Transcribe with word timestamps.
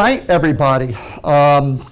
right, 0.00 0.28
everybody. 0.30 0.94
Um, 1.24 1.84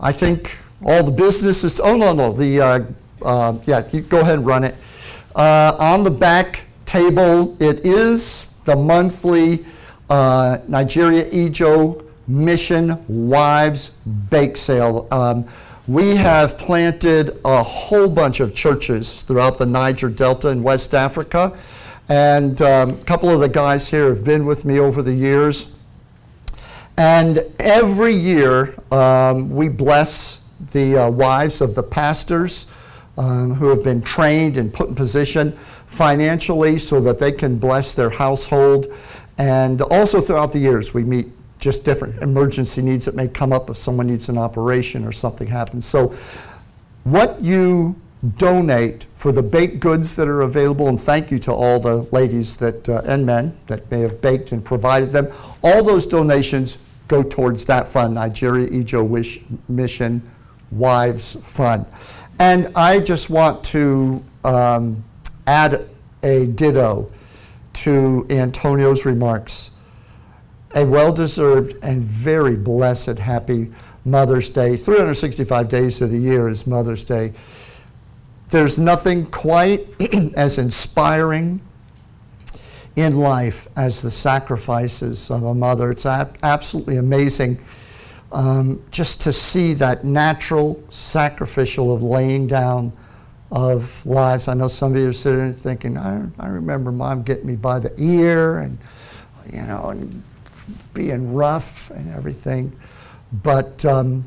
I 0.00 0.10
think 0.10 0.56
all 0.82 1.02
the 1.02 1.12
business 1.12 1.62
is. 1.62 1.80
Oh 1.80 1.96
no, 1.96 2.14
no. 2.14 2.32
The 2.32 2.60
uh, 2.60 2.80
uh, 3.22 3.58
yeah, 3.66 3.82
go 3.82 4.20
ahead 4.20 4.38
and 4.38 4.46
run 4.46 4.64
it. 4.64 4.74
Uh, 5.36 5.76
on 5.78 6.02
the 6.02 6.10
back 6.10 6.62
table, 6.86 7.56
it 7.60 7.84
is 7.84 8.58
the 8.64 8.74
monthly 8.74 9.66
uh, 10.08 10.58
Nigeria 10.66 11.26
Ijo 11.26 12.04
Mission 12.26 13.04
Wives 13.06 13.90
Bake 14.30 14.56
Sale. 14.56 15.06
Um, 15.10 15.46
we 15.86 16.16
have 16.16 16.56
planted 16.56 17.38
a 17.44 17.62
whole 17.62 18.08
bunch 18.08 18.40
of 18.40 18.54
churches 18.54 19.22
throughout 19.22 19.58
the 19.58 19.66
Niger 19.66 20.08
Delta 20.08 20.48
in 20.48 20.62
West 20.62 20.94
Africa. 20.94 21.56
And 22.08 22.60
um, 22.62 22.90
a 22.90 23.04
couple 23.04 23.28
of 23.28 23.40
the 23.40 23.48
guys 23.48 23.88
here 23.88 24.08
have 24.08 24.24
been 24.24 24.46
with 24.46 24.64
me 24.64 24.78
over 24.78 25.02
the 25.02 25.12
years. 25.12 25.74
And 26.98 27.44
every 27.60 28.12
year 28.12 28.74
um, 28.92 29.50
we 29.50 29.68
bless 29.68 30.44
the 30.72 31.04
uh, 31.04 31.10
wives 31.10 31.60
of 31.60 31.76
the 31.76 31.82
pastors 31.82 32.66
um, 33.16 33.54
who 33.54 33.68
have 33.68 33.84
been 33.84 34.02
trained 34.02 34.56
and 34.56 34.74
put 34.74 34.88
in 34.88 34.96
position 34.96 35.52
financially 35.86 36.76
so 36.76 37.00
that 37.02 37.20
they 37.20 37.30
can 37.30 37.56
bless 37.56 37.94
their 37.94 38.10
household. 38.10 38.88
And 39.38 39.80
also 39.80 40.20
throughout 40.20 40.52
the 40.52 40.58
years, 40.58 40.92
we 40.92 41.04
meet 41.04 41.28
just 41.60 41.84
different 41.84 42.20
emergency 42.20 42.82
needs 42.82 43.04
that 43.04 43.14
may 43.14 43.28
come 43.28 43.52
up 43.52 43.70
if 43.70 43.76
someone 43.76 44.08
needs 44.08 44.28
an 44.28 44.36
operation 44.36 45.04
or 45.04 45.12
something 45.12 45.46
happens. 45.46 45.86
So, 45.86 46.08
what 47.04 47.40
you 47.40 47.94
donate 48.36 49.06
for 49.14 49.30
the 49.30 49.42
baked 49.42 49.78
goods 49.78 50.16
that 50.16 50.26
are 50.26 50.42
available, 50.42 50.88
and 50.88 51.00
thank 51.00 51.30
you 51.30 51.38
to 51.38 51.52
all 51.52 51.78
the 51.78 52.02
ladies 52.10 52.56
that 52.56 52.88
uh, 52.88 53.02
and 53.04 53.24
men 53.24 53.54
that 53.68 53.88
may 53.92 54.00
have 54.00 54.20
baked 54.20 54.50
and 54.50 54.64
provided 54.64 55.12
them. 55.12 55.32
All 55.62 55.84
those 55.84 56.04
donations 56.04 56.76
go 57.08 57.22
towards 57.22 57.64
that 57.64 57.88
fund, 57.88 58.14
Nigeria 58.14 58.68
Ijo 58.68 59.06
Wish 59.06 59.40
Mission 59.68 60.22
Wives 60.70 61.34
Fund. 61.42 61.86
And 62.38 62.70
I 62.76 63.00
just 63.00 63.30
want 63.30 63.64
to 63.64 64.22
um, 64.44 65.02
add 65.46 65.88
a 66.22 66.46
ditto 66.46 67.10
to 67.72 68.26
Antonio's 68.30 69.04
remarks 69.04 69.72
a 70.74 70.84
well 70.84 71.12
deserved 71.12 71.74
and 71.82 72.02
very 72.02 72.56
blessed, 72.56 73.18
happy 73.18 73.72
Mother's 74.04 74.48
Day. 74.48 74.76
365 74.76 75.68
days 75.68 76.00
of 76.00 76.10
the 76.10 76.18
year 76.18 76.48
is 76.48 76.66
Mother's 76.66 77.04
Day. 77.04 77.32
There's 78.50 78.78
nothing 78.78 79.26
quite 79.26 79.86
as 80.34 80.58
inspiring 80.58 81.60
in 82.98 83.16
life 83.16 83.68
as 83.76 84.02
the 84.02 84.10
sacrifices 84.10 85.30
of 85.30 85.44
a 85.44 85.54
mother. 85.54 85.92
It's 85.92 86.04
absolutely 86.04 86.96
amazing 86.96 87.56
um, 88.32 88.82
just 88.90 89.20
to 89.22 89.32
see 89.32 89.72
that 89.74 90.04
natural 90.04 90.82
sacrificial 90.90 91.94
of 91.94 92.02
laying 92.02 92.48
down 92.48 92.92
of 93.52 94.04
lives. 94.04 94.48
I 94.48 94.54
know 94.54 94.66
some 94.66 94.92
of 94.96 94.98
you 94.98 95.08
are 95.08 95.12
sitting 95.12 95.38
there 95.38 95.52
thinking, 95.52 95.96
I, 95.96 96.26
I 96.40 96.48
remember 96.48 96.90
mom 96.90 97.22
getting 97.22 97.46
me 97.46 97.54
by 97.54 97.78
the 97.78 97.94
ear 97.98 98.58
and, 98.58 98.76
you 99.52 99.62
know, 99.62 99.90
and 99.90 100.20
being 100.92 101.32
rough 101.32 101.90
and 101.90 102.12
everything. 102.12 102.76
But 103.44 103.84
um, 103.84 104.24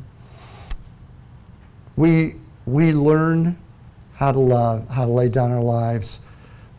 we, 1.97 2.35
we 2.65 2.93
learn 2.93 3.57
how 4.15 4.31
to 4.31 4.39
love, 4.39 4.87
how 4.89 5.03
to 5.03 5.11
lay 5.11 5.27
down 5.27 5.51
our 5.51 5.61
lives 5.61 6.25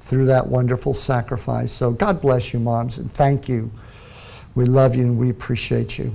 through 0.02 0.26
that 0.26 0.46
wonderful 0.46 0.92
sacrifice. 0.92 1.70
So 1.70 1.92
God 1.92 2.20
bless 2.20 2.52
you, 2.52 2.58
moms, 2.58 2.98
and 2.98 3.10
thank 3.10 3.48
you. 3.48 3.70
We 4.56 4.64
love 4.64 4.96
you 4.96 5.04
and 5.04 5.16
we 5.16 5.30
appreciate 5.30 5.96
you. 5.96 6.12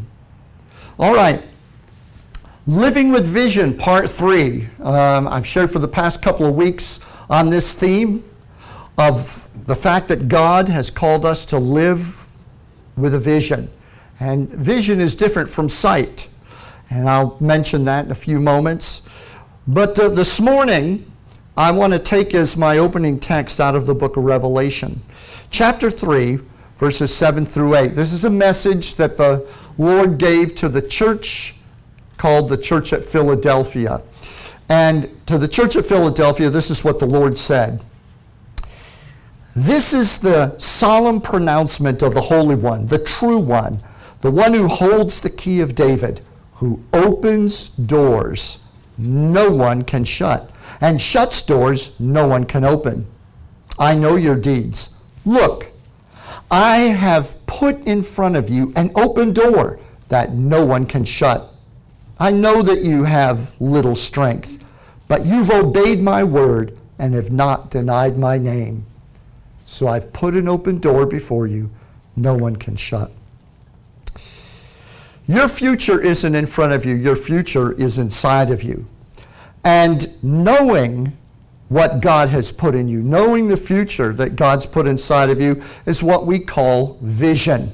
All 0.99 1.15
right. 1.15 1.41
Living 2.67 3.11
with 3.11 3.25
Vision, 3.25 3.75
Part 3.75 4.09
3. 4.09 4.67
Um, 4.83 5.27
I've 5.27 5.47
shared 5.47 5.71
for 5.71 5.79
the 5.79 5.87
past 5.87 6.21
couple 6.21 6.45
of 6.45 6.53
weeks 6.53 6.99
on 7.29 7.49
this 7.49 7.73
theme 7.73 8.29
of 8.97 9.47
the 9.65 9.75
fact 9.75 10.09
that 10.09 10.27
God 10.27 10.67
has 10.67 10.89
called 10.89 11.25
us 11.25 11.45
to 11.45 11.57
live 11.57 12.27
with 12.97 13.13
a 13.13 13.19
vision. 13.19 13.69
And 14.19 14.49
vision 14.49 14.99
is 14.99 15.15
different 15.15 15.49
from 15.49 15.69
sight. 15.69 16.27
And 16.89 17.07
I'll 17.07 17.37
mention 17.39 17.85
that 17.85 18.05
in 18.05 18.11
a 18.11 18.15
few 18.15 18.39
moments. 18.41 19.07
But 19.65 19.97
uh, 19.97 20.09
this 20.09 20.41
morning, 20.41 21.09
I 21.57 21.71
want 21.71 21.91
to 21.93 21.99
take 21.99 22.35
as 22.35 22.55
my 22.55 22.77
opening 22.77 23.19
text 23.19 23.59
out 23.59 23.75
of 23.75 23.87
the 23.87 23.95
book 23.95 24.15
of 24.15 24.23
Revelation, 24.23 25.01
chapter 25.49 25.89
3, 25.89 26.37
verses 26.77 27.11
7 27.15 27.47
through 27.47 27.75
8. 27.75 27.87
This 27.95 28.13
is 28.13 28.23
a 28.25 28.29
message 28.29 28.93
that 28.95 29.17
the 29.17 29.49
Lord 29.79 30.19
gave 30.19 30.53
to 30.53 30.69
the 30.69 30.83
church 30.83 31.55
called 32.17 32.49
the 32.49 32.57
Church 32.57 32.93
at 32.93 33.03
Philadelphia. 33.03 34.03
And 34.69 35.09
to 35.25 35.39
the 35.39 35.47
Church 35.47 35.75
at 35.75 35.85
Philadelphia, 35.85 36.51
this 36.51 36.69
is 36.69 36.83
what 36.83 36.99
the 36.99 37.07
Lord 37.07 37.39
said. 37.39 37.83
This 39.55 39.93
is 39.93 40.19
the 40.19 40.55
solemn 40.59 41.19
pronouncement 41.19 42.03
of 42.03 42.13
the 42.13 42.21
Holy 42.21 42.55
One, 42.55 42.85
the 42.85 43.03
true 43.03 43.39
one, 43.39 43.81
the 44.21 44.29
one 44.29 44.53
who 44.53 44.67
holds 44.67 45.21
the 45.21 45.31
key 45.31 45.61
of 45.61 45.73
David, 45.73 46.21
who 46.53 46.81
opens 46.93 47.69
doors 47.69 48.63
no 48.97 49.51
one 49.51 49.83
can 49.83 50.03
shut, 50.03 50.49
and 50.81 51.01
shuts 51.01 51.41
doors 51.41 51.99
no 51.99 52.27
one 52.27 52.45
can 52.45 52.63
open. 52.63 53.07
I 53.79 53.95
know 53.95 54.15
your 54.15 54.35
deeds. 54.35 54.95
Look, 55.25 55.71
I 56.49 56.77
have 56.77 57.45
put 57.45 57.85
in 57.85 58.03
front 58.03 58.35
of 58.35 58.49
you 58.49 58.71
an 58.75 58.91
open 58.95 59.33
door 59.33 59.79
that 60.09 60.33
no 60.33 60.65
one 60.65 60.85
can 60.85 61.03
shut. 61.03 61.49
I 62.19 62.31
know 62.31 62.61
that 62.61 62.83
you 62.83 63.03
have 63.03 63.59
little 63.61 63.95
strength, 63.95 64.63
but 65.07 65.25
you've 65.25 65.51
obeyed 65.51 66.01
my 66.01 66.23
word 66.23 66.77
and 66.97 67.13
have 67.13 67.31
not 67.31 67.69
denied 67.69 68.17
my 68.17 68.37
name. 68.37 68.85
So 69.65 69.87
I've 69.87 70.13
put 70.13 70.33
an 70.33 70.47
open 70.47 70.79
door 70.79 71.05
before 71.05 71.45
you, 71.45 71.69
no 72.15 72.33
one 72.33 72.55
can 72.55 72.75
shut. 72.75 73.11
Your 75.27 75.49
future 75.49 76.01
isn't 76.01 76.35
in 76.35 76.45
front 76.45 76.71
of 76.71 76.85
you, 76.85 76.95
your 76.95 77.17
future 77.17 77.73
is 77.73 77.97
inside 77.97 78.49
of 78.49 78.63
you. 78.63 78.87
And 79.67 80.23
knowing 80.23 81.11
what 81.67 81.99
God 81.99 82.29
has 82.29 82.53
put 82.53 82.73
in 82.73 82.87
you, 82.87 83.01
knowing 83.01 83.49
the 83.49 83.57
future 83.57 84.13
that 84.13 84.37
God's 84.37 84.65
put 84.65 84.87
inside 84.87 85.29
of 85.29 85.41
you, 85.41 85.61
is 85.85 86.01
what 86.01 86.25
we 86.25 86.39
call 86.39 86.97
vision. 87.01 87.73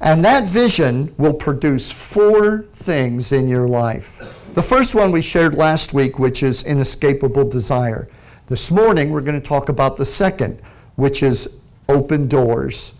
And 0.00 0.24
that 0.24 0.44
vision 0.44 1.12
will 1.18 1.34
produce 1.34 1.90
four 1.90 2.66
things 2.72 3.32
in 3.32 3.48
your 3.48 3.66
life. 3.66 4.52
The 4.54 4.62
first 4.62 4.94
one 4.94 5.10
we 5.10 5.22
shared 5.22 5.54
last 5.56 5.92
week, 5.92 6.20
which 6.20 6.44
is 6.44 6.62
inescapable 6.62 7.48
desire. 7.48 8.08
This 8.46 8.70
morning, 8.70 9.10
we're 9.10 9.22
going 9.22 9.40
to 9.40 9.48
talk 9.48 9.70
about 9.70 9.96
the 9.96 10.04
second, 10.04 10.62
which 10.94 11.24
is 11.24 11.64
open 11.88 12.28
doors. 12.28 12.94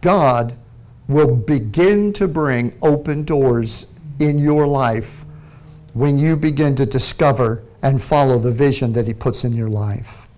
God 0.00 0.56
will 1.06 1.36
begin 1.36 2.12
to 2.14 2.26
bring 2.26 2.76
open 2.82 3.22
doors 3.22 3.96
in 4.18 4.36
your 4.36 4.66
life 4.66 5.25
when 5.96 6.18
you 6.18 6.36
begin 6.36 6.74
to 6.76 6.84
discover 6.84 7.62
and 7.80 8.02
follow 8.02 8.38
the 8.38 8.52
vision 8.52 8.92
that 8.92 9.06
He 9.06 9.14
puts 9.14 9.44
in 9.44 9.54
your 9.54 9.70
life. 9.70 10.28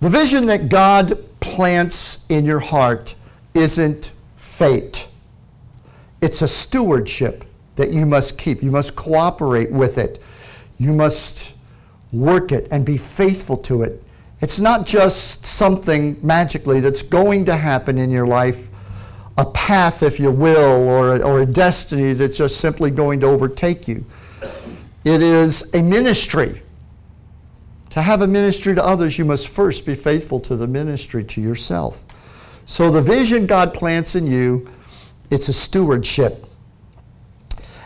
The 0.00 0.08
vision 0.08 0.46
that 0.46 0.68
God 0.68 1.16
plants 1.38 2.26
in 2.28 2.44
your 2.44 2.58
heart 2.58 3.14
isn't 3.54 4.10
fate, 4.34 5.06
it's 6.20 6.42
a 6.42 6.48
stewardship 6.48 7.44
that 7.76 7.92
you 7.92 8.04
must 8.04 8.36
keep. 8.36 8.64
You 8.64 8.72
must 8.72 8.96
cooperate 8.96 9.70
with 9.70 9.96
it. 9.96 10.18
You 10.76 10.92
must 10.92 11.54
work 12.10 12.50
it 12.50 12.66
and 12.72 12.84
be 12.84 12.96
faithful 12.96 13.56
to 13.58 13.82
it 13.82 14.02
it's 14.40 14.60
not 14.60 14.86
just 14.86 15.44
something 15.44 16.16
magically 16.22 16.80
that's 16.80 17.02
going 17.02 17.44
to 17.46 17.56
happen 17.56 17.98
in 17.98 18.10
your 18.10 18.26
life, 18.26 18.67
a 19.38 19.46
path, 19.46 20.02
if 20.02 20.18
you 20.18 20.32
will, 20.32 20.88
or, 20.88 21.22
or 21.22 21.40
a 21.42 21.46
destiny 21.46 22.12
that's 22.12 22.38
just 22.38 22.60
simply 22.60 22.90
going 22.90 23.20
to 23.20 23.26
overtake 23.28 23.86
you. 23.86 24.04
It 25.04 25.22
is 25.22 25.72
a 25.74 25.82
ministry. 25.82 26.60
To 27.90 28.02
have 28.02 28.20
a 28.20 28.26
ministry 28.26 28.74
to 28.74 28.84
others, 28.84 29.16
you 29.16 29.24
must 29.24 29.46
first 29.46 29.86
be 29.86 29.94
faithful 29.94 30.40
to 30.40 30.56
the 30.56 30.66
ministry 30.66 31.22
to 31.22 31.40
yourself. 31.40 32.04
So 32.64 32.90
the 32.90 33.00
vision 33.00 33.46
God 33.46 33.72
plants 33.72 34.16
in 34.16 34.26
you, 34.26 34.68
it's 35.30 35.48
a 35.48 35.52
stewardship. 35.52 36.44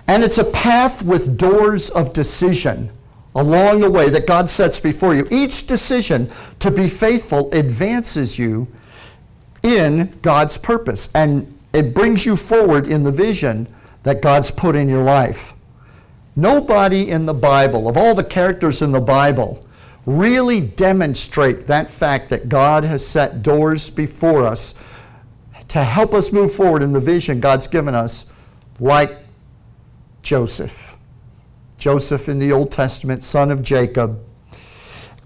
And 0.08 0.24
it's 0.24 0.38
a 0.38 0.44
path 0.44 1.02
with 1.04 1.36
doors 1.36 1.90
of 1.90 2.14
decision 2.14 2.90
along 3.34 3.80
the 3.80 3.90
way 3.90 4.08
that 4.08 4.26
God 4.26 4.48
sets 4.48 4.80
before 4.80 5.14
you. 5.14 5.26
Each 5.30 5.66
decision 5.66 6.30
to 6.60 6.70
be 6.70 6.88
faithful 6.88 7.52
advances 7.52 8.38
you 8.38 8.66
in 9.62 10.12
God's 10.22 10.58
purpose 10.58 11.10
and 11.14 11.52
it 11.72 11.94
brings 11.94 12.26
you 12.26 12.36
forward 12.36 12.86
in 12.86 13.02
the 13.02 13.10
vision 13.10 13.66
that 14.02 14.20
God's 14.20 14.50
put 14.50 14.76
in 14.76 14.88
your 14.88 15.02
life. 15.02 15.54
Nobody 16.34 17.10
in 17.10 17.26
the 17.26 17.34
Bible, 17.34 17.88
of 17.88 17.96
all 17.96 18.14
the 18.14 18.24
characters 18.24 18.82
in 18.82 18.92
the 18.92 19.00
Bible, 19.00 19.66
really 20.06 20.60
demonstrate 20.60 21.66
that 21.66 21.88
fact 21.88 22.30
that 22.30 22.48
God 22.48 22.84
has 22.84 23.06
set 23.06 23.42
doors 23.42 23.90
before 23.90 24.46
us 24.46 24.74
to 25.68 25.84
help 25.84 26.12
us 26.12 26.32
move 26.32 26.52
forward 26.52 26.82
in 26.82 26.92
the 26.92 27.00
vision 27.00 27.40
God's 27.40 27.66
given 27.66 27.94
us, 27.94 28.30
like 28.80 29.16
Joseph. 30.22 30.96
Joseph 31.76 32.28
in 32.28 32.38
the 32.38 32.52
Old 32.52 32.70
Testament, 32.70 33.22
son 33.22 33.50
of 33.50 33.62
Jacob. 33.62 34.20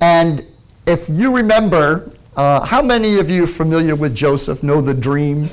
And 0.00 0.44
if 0.86 1.08
you 1.08 1.34
remember, 1.34 2.12
uh, 2.36 2.64
how 2.66 2.82
many 2.82 3.18
of 3.18 3.30
you 3.30 3.46
familiar 3.46 3.96
with 3.96 4.14
Joseph 4.14 4.62
know 4.62 4.80
the 4.80 4.94
dream? 4.94 5.46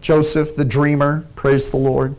Joseph, 0.00 0.56
the 0.56 0.64
dreamer, 0.64 1.24
praise 1.36 1.70
the 1.70 1.76
Lord. 1.76 2.16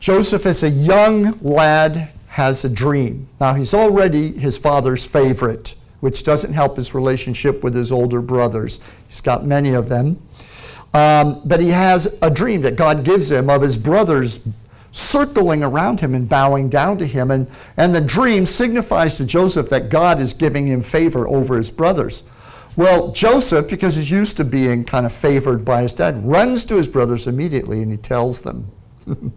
Joseph, 0.00 0.46
as 0.46 0.62
a 0.62 0.70
young 0.70 1.38
lad, 1.40 2.10
has 2.28 2.64
a 2.64 2.70
dream. 2.70 3.28
Now, 3.38 3.52
he's 3.52 3.74
already 3.74 4.32
his 4.32 4.56
father's 4.56 5.06
favorite, 5.06 5.74
which 6.00 6.22
doesn't 6.22 6.54
help 6.54 6.76
his 6.76 6.94
relationship 6.94 7.62
with 7.62 7.74
his 7.74 7.92
older 7.92 8.22
brothers. 8.22 8.80
He's 9.06 9.20
got 9.20 9.44
many 9.44 9.74
of 9.74 9.90
them. 9.90 10.22
Um, 10.94 11.42
but 11.44 11.60
he 11.60 11.68
has 11.68 12.16
a 12.22 12.30
dream 12.30 12.62
that 12.62 12.76
God 12.76 13.04
gives 13.04 13.30
him 13.30 13.50
of 13.50 13.60
his 13.60 13.76
brothers 13.76 14.38
circling 14.90 15.62
around 15.62 16.00
him 16.00 16.14
and 16.14 16.28
bowing 16.28 16.68
down 16.68 16.98
to 16.98 17.06
him. 17.06 17.30
And, 17.30 17.46
and 17.76 17.94
the 17.94 18.00
dream 18.00 18.46
signifies 18.46 19.16
to 19.16 19.24
Joseph 19.24 19.68
that 19.70 19.88
God 19.88 20.20
is 20.20 20.34
giving 20.34 20.66
him 20.66 20.82
favor 20.82 21.28
over 21.28 21.56
his 21.56 21.70
brothers. 21.70 22.22
Well, 22.76 23.12
Joseph, 23.12 23.68
because 23.68 23.96
he's 23.96 24.10
used 24.10 24.36
to 24.36 24.44
being 24.44 24.84
kind 24.84 25.04
of 25.04 25.12
favored 25.12 25.64
by 25.64 25.82
his 25.82 25.94
dad, 25.94 26.24
runs 26.24 26.64
to 26.66 26.76
his 26.76 26.88
brothers 26.88 27.26
immediately 27.26 27.82
and 27.82 27.90
he 27.90 27.98
tells 27.98 28.42
them, 28.42 28.70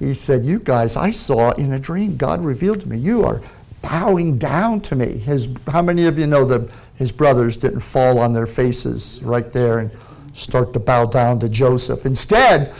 He 0.00 0.14
said, 0.14 0.46
You 0.46 0.58
guys, 0.58 0.96
I 0.96 1.10
saw 1.10 1.52
in 1.52 1.74
a 1.74 1.78
dream, 1.78 2.16
God 2.16 2.42
revealed 2.42 2.80
to 2.80 2.88
me, 2.88 2.96
you 2.96 3.24
are 3.24 3.42
bowing 3.82 4.38
down 4.38 4.80
to 4.80 4.96
me. 4.96 5.18
His, 5.18 5.54
how 5.66 5.82
many 5.82 6.06
of 6.06 6.18
you 6.18 6.26
know 6.26 6.46
that 6.46 6.68
his 6.96 7.12
brothers 7.12 7.56
didn't 7.56 7.80
fall 7.80 8.18
on 8.18 8.32
their 8.32 8.46
faces 8.46 9.22
right 9.22 9.52
there 9.52 9.78
and 9.78 9.90
start 10.32 10.72
to 10.72 10.80
bow 10.80 11.04
down 11.04 11.38
to 11.40 11.50
Joseph? 11.50 12.06
Instead, 12.06 12.74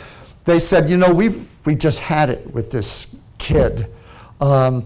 they 0.45 0.59
said, 0.59 0.89
You 0.89 0.97
know, 0.97 1.13
we've 1.13 1.49
we 1.65 1.75
just 1.75 1.99
had 1.99 2.29
it 2.29 2.51
with 2.53 2.71
this 2.71 3.13
kid. 3.37 3.87
Um, 4.39 4.85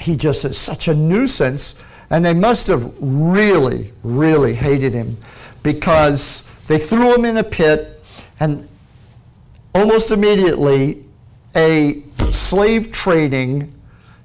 he 0.00 0.16
just 0.16 0.44
is 0.44 0.56
such 0.56 0.88
a 0.88 0.94
nuisance. 0.94 1.80
And 2.10 2.24
they 2.24 2.34
must 2.34 2.66
have 2.68 2.92
really, 3.00 3.92
really 4.02 4.54
hated 4.54 4.92
him 4.92 5.16
because 5.62 6.42
they 6.66 6.78
threw 6.78 7.14
him 7.14 7.24
in 7.24 7.38
a 7.38 7.44
pit 7.44 8.02
and 8.38 8.68
almost 9.74 10.10
immediately 10.10 11.02
a 11.56 12.02
slave 12.30 12.92
trading 12.92 13.72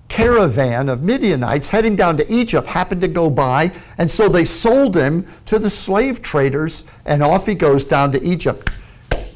caravan 0.07 0.89
of 0.89 1.04
Midianites 1.04 1.69
heading 1.69 1.95
down 1.95 2.18
to 2.18 2.33
Egypt 2.33 2.68
happened 2.68 3.01
to 3.01 3.07
go 3.07 3.30
by, 3.30 3.71
and 3.98 4.10
so 4.10 4.27
they 4.27 4.44
sold 4.44 4.95
him 4.95 5.25
to 5.45 5.60
the 5.60 5.69
slave 5.69 6.21
traders, 6.21 6.83
and 7.06 7.21
off 7.21 7.45
he 7.45 7.54
goes 7.54 7.86
down 7.86 8.12
to 8.12 8.24
Egypt 8.24 8.69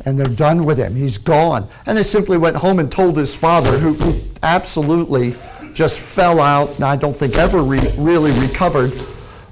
and 0.05 0.19
they're 0.19 0.35
done 0.35 0.65
with 0.65 0.77
him. 0.77 0.95
He's 0.95 1.17
gone. 1.17 1.67
And 1.85 1.97
they 1.97 2.03
simply 2.03 2.37
went 2.37 2.55
home 2.55 2.79
and 2.79 2.91
told 2.91 3.17
his 3.17 3.35
father, 3.35 3.77
who, 3.77 4.21
absolutely 4.43 5.33
just 5.73 5.99
fell 5.99 6.39
out 6.39 6.75
and 6.75 6.83
I 6.83 6.95
don't 6.95 7.15
think 7.15 7.35
ever 7.37 7.63
re- 7.63 7.79
really 7.97 8.31
recovered. 8.39 8.91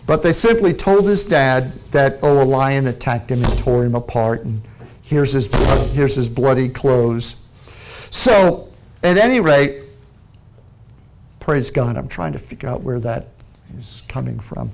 But 0.05 0.23
they 0.23 0.33
simply 0.33 0.73
told 0.73 1.07
his 1.07 1.23
dad 1.23 1.71
that, 1.91 2.19
oh, 2.21 2.41
a 2.41 2.43
lion 2.43 2.87
attacked 2.87 3.31
him 3.31 3.43
and 3.43 3.57
tore 3.57 3.85
him 3.85 3.95
apart, 3.95 4.41
and 4.41 4.61
here's 5.03 5.31
his, 5.31 5.47
here's 5.93 6.15
his 6.15 6.27
bloody 6.27 6.67
clothes. 6.67 7.47
So, 8.09 8.67
at 9.03 9.17
any 9.17 9.39
rate, 9.39 9.83
praise 11.39 11.69
God, 11.69 11.95
I'm 11.95 12.09
trying 12.09 12.33
to 12.33 12.39
figure 12.39 12.67
out 12.67 12.81
where 12.81 12.99
that 12.99 13.29
is 13.79 14.03
coming 14.09 14.39
from. 14.39 14.71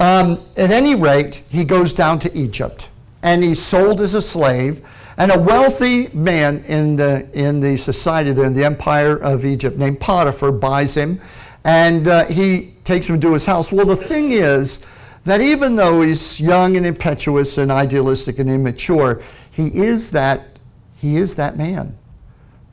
Um, 0.00 0.40
at 0.56 0.70
any 0.70 0.94
rate, 0.94 1.42
he 1.50 1.64
goes 1.64 1.92
down 1.92 2.18
to 2.20 2.38
Egypt 2.38 2.88
and 3.22 3.42
he's 3.42 3.62
sold 3.62 4.00
as 4.00 4.14
a 4.14 4.22
slave. 4.22 4.86
And 5.16 5.32
a 5.32 5.38
wealthy 5.38 6.08
man 6.14 6.62
in 6.64 6.94
the, 6.94 7.28
in 7.32 7.60
the 7.60 7.76
society 7.76 8.32
there, 8.32 8.46
in 8.46 8.54
the 8.54 8.64
empire 8.64 9.16
of 9.16 9.44
Egypt, 9.44 9.76
named 9.76 9.98
Potiphar, 9.98 10.52
buys 10.52 10.96
him 10.96 11.20
and 11.64 12.06
uh, 12.08 12.24
he 12.26 12.74
takes 12.84 13.06
him 13.06 13.20
to 13.20 13.32
his 13.32 13.44
house. 13.44 13.72
Well, 13.72 13.84
the 13.84 13.96
thing 13.96 14.30
is 14.32 14.86
that 15.24 15.40
even 15.40 15.76
though 15.76 16.02
he's 16.02 16.40
young 16.40 16.76
and 16.76 16.86
impetuous 16.86 17.58
and 17.58 17.70
idealistic 17.70 18.38
and 18.38 18.48
immature, 18.48 19.22
he 19.50 19.66
is 19.66 20.12
that, 20.12 20.58
he 20.96 21.16
is 21.16 21.34
that 21.34 21.56
man 21.56 21.98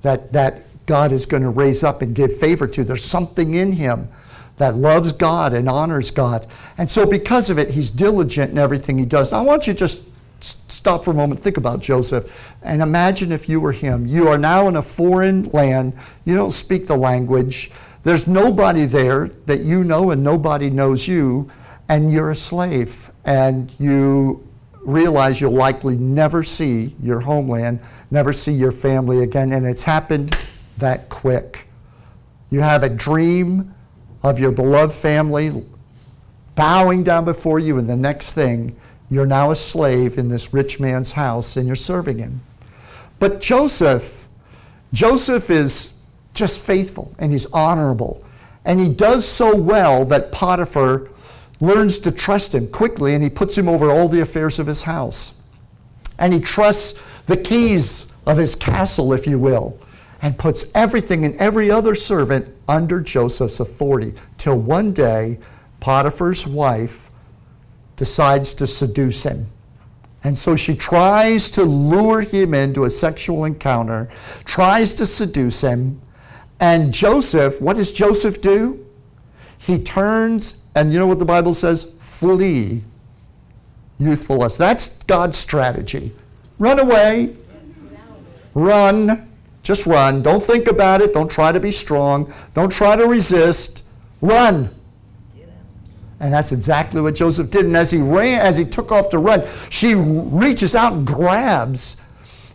that, 0.01 0.31
that 0.33 0.61
God 0.85 1.11
is 1.11 1.25
going 1.25 1.43
to 1.43 1.49
raise 1.49 1.83
up 1.83 2.01
and 2.01 2.15
give 2.15 2.37
favor 2.37 2.67
to. 2.67 2.83
There's 2.83 3.03
something 3.03 3.55
in 3.55 3.73
him 3.73 4.07
that 4.57 4.75
loves 4.75 5.11
God 5.11 5.53
and 5.53 5.67
honors 5.67 6.11
God. 6.11 6.47
And 6.77 6.89
so, 6.89 7.09
because 7.09 7.49
of 7.49 7.57
it, 7.57 7.71
he's 7.71 7.89
diligent 7.89 8.51
in 8.51 8.57
everything 8.57 8.97
he 8.97 9.05
does. 9.05 9.33
I 9.33 9.41
want 9.41 9.67
you 9.67 9.73
just 9.73 10.03
stop 10.39 11.03
for 11.03 11.11
a 11.11 11.13
moment, 11.13 11.39
think 11.39 11.57
about 11.57 11.79
Joseph, 11.79 12.55
and 12.61 12.81
imagine 12.81 13.31
if 13.31 13.49
you 13.49 13.59
were 13.59 13.71
him. 13.71 14.05
You 14.05 14.27
are 14.27 14.37
now 14.37 14.67
in 14.67 14.75
a 14.75 14.81
foreign 14.81 15.43
land, 15.51 15.93
you 16.25 16.35
don't 16.35 16.51
speak 16.51 16.87
the 16.87 16.97
language, 16.97 17.71
there's 18.03 18.27
nobody 18.27 18.85
there 18.85 19.29
that 19.47 19.61
you 19.61 19.83
know, 19.83 20.11
and 20.11 20.23
nobody 20.23 20.69
knows 20.69 21.07
you, 21.07 21.49
and 21.89 22.11
you're 22.11 22.31
a 22.31 22.35
slave, 22.35 23.11
and 23.25 23.73
you 23.79 24.47
realize 24.81 25.41
you'll 25.41 25.51
likely 25.51 25.97
never 25.97 26.43
see 26.43 26.95
your 27.01 27.19
homeland, 27.19 27.79
never 28.11 28.31
see 28.31 28.53
your 28.53 28.71
family 28.71 29.23
again, 29.23 29.51
and 29.51 29.65
it's 29.65 29.81
happened 29.81 30.37
that 30.77 31.09
quick. 31.09 31.67
You 32.51 32.59
have 32.59 32.83
a 32.83 32.89
dream 32.89 33.73
of 34.21 34.39
your 34.39 34.51
beloved 34.51 34.93
family 34.93 35.63
bowing 36.53 37.03
down 37.03 37.25
before 37.25 37.57
you, 37.59 37.79
and 37.79 37.89
the 37.89 37.95
next 37.95 38.33
thing, 38.33 38.75
you're 39.09 39.25
now 39.25 39.51
a 39.51 39.55
slave 39.55 40.17
in 40.17 40.29
this 40.29 40.53
rich 40.53 40.79
man's 40.79 41.13
house 41.13 41.57
and 41.57 41.67
you're 41.67 41.75
serving 41.75 42.17
him. 42.17 42.41
But 43.19 43.39
Joseph, 43.39 44.27
Joseph 44.93 45.49
is 45.49 45.93
just 46.33 46.59
faithful 46.59 47.13
and 47.19 47.31
he's 47.31 47.45
honorable. 47.47 48.23
And 48.63 48.79
he 48.79 48.89
does 48.89 49.27
so 49.27 49.55
well 49.55 50.05
that 50.05 50.31
Potiphar 50.31 51.09
learns 51.59 51.99
to 51.99 52.11
trust 52.11 52.53
him 52.55 52.67
quickly 52.67 53.13
and 53.13 53.23
he 53.23 53.29
puts 53.29 53.57
him 53.57 53.69
over 53.69 53.91
all 53.91 54.09
the 54.09 54.21
affairs 54.21 54.59
of 54.59 54.67
his 54.67 54.83
house. 54.83 55.41
And 56.17 56.33
he 56.33 56.39
trusts 56.39 57.01
the 57.25 57.37
keys 57.37 58.11
of 58.25 58.37
his 58.37 58.55
castle, 58.55 59.13
if 59.13 59.27
you 59.27 59.37
will, 59.37 59.77
and 60.21 60.37
puts 60.37 60.65
everything 60.73 61.25
and 61.25 61.35
every 61.35 61.69
other 61.69 61.93
servant 61.93 62.53
under 62.67 63.01
Joseph's 63.01 63.59
authority 63.59 64.13
till 64.37 64.57
one 64.57 64.93
day 64.93 65.39
Potiphar's 65.79 66.47
wife 66.47 67.04
decides 67.95 68.53
to 68.55 68.67
seduce 68.67 69.23
him. 69.23 69.47
And 70.23 70.37
so 70.37 70.55
she 70.55 70.75
tries 70.75 71.51
to 71.51 71.63
lure 71.63 72.21
him 72.21 72.53
into 72.53 72.83
a 72.83 72.89
sexual 72.89 73.45
encounter, 73.45 74.09
tries 74.43 74.93
to 74.95 75.05
seduce 75.05 75.61
him. 75.61 76.01
And 76.59 76.93
Joseph, 76.93 77.61
what 77.61 77.75
does 77.75 77.93
Joseph 77.93 78.41
do? 78.41 78.85
He 79.57 79.77
turns, 79.77 80.61
and 80.75 80.91
you 80.91 80.99
know 80.99 81.07
what 81.07 81.19
the 81.19 81.25
Bible 81.25 81.53
says? 81.53 81.83
Flee 81.99 82.83
youthful 83.99 84.37
lust. 84.37 84.57
That's 84.57 85.03
God's 85.03 85.37
strategy. 85.37 86.11
Run 86.59 86.79
away. 86.79 87.35
Run. 88.53 89.29
Just 89.63 89.85
run. 89.85 90.21
Don't 90.21 90.41
think 90.41 90.67
about 90.67 91.01
it. 91.01 91.13
Don't 91.13 91.29
try 91.29 91.51
to 91.51 91.59
be 91.59 91.71
strong. 91.71 92.31
Don't 92.53 92.71
try 92.71 92.95
to 92.95 93.05
resist. 93.05 93.83
Run. 94.21 94.73
And 96.19 96.33
that's 96.33 96.51
exactly 96.51 97.01
what 97.01 97.15
Joseph 97.15 97.51
did. 97.51 97.65
And 97.65 97.75
as 97.75 97.91
he 97.91 97.99
ran, 97.99 98.39
as 98.39 98.57
he 98.57 98.65
took 98.65 98.91
off 98.91 99.09
to 99.09 99.17
run, 99.17 99.43
she 99.69 99.95
reaches 99.95 100.73
out 100.73 100.93
and 100.93 101.05
grabs 101.05 102.01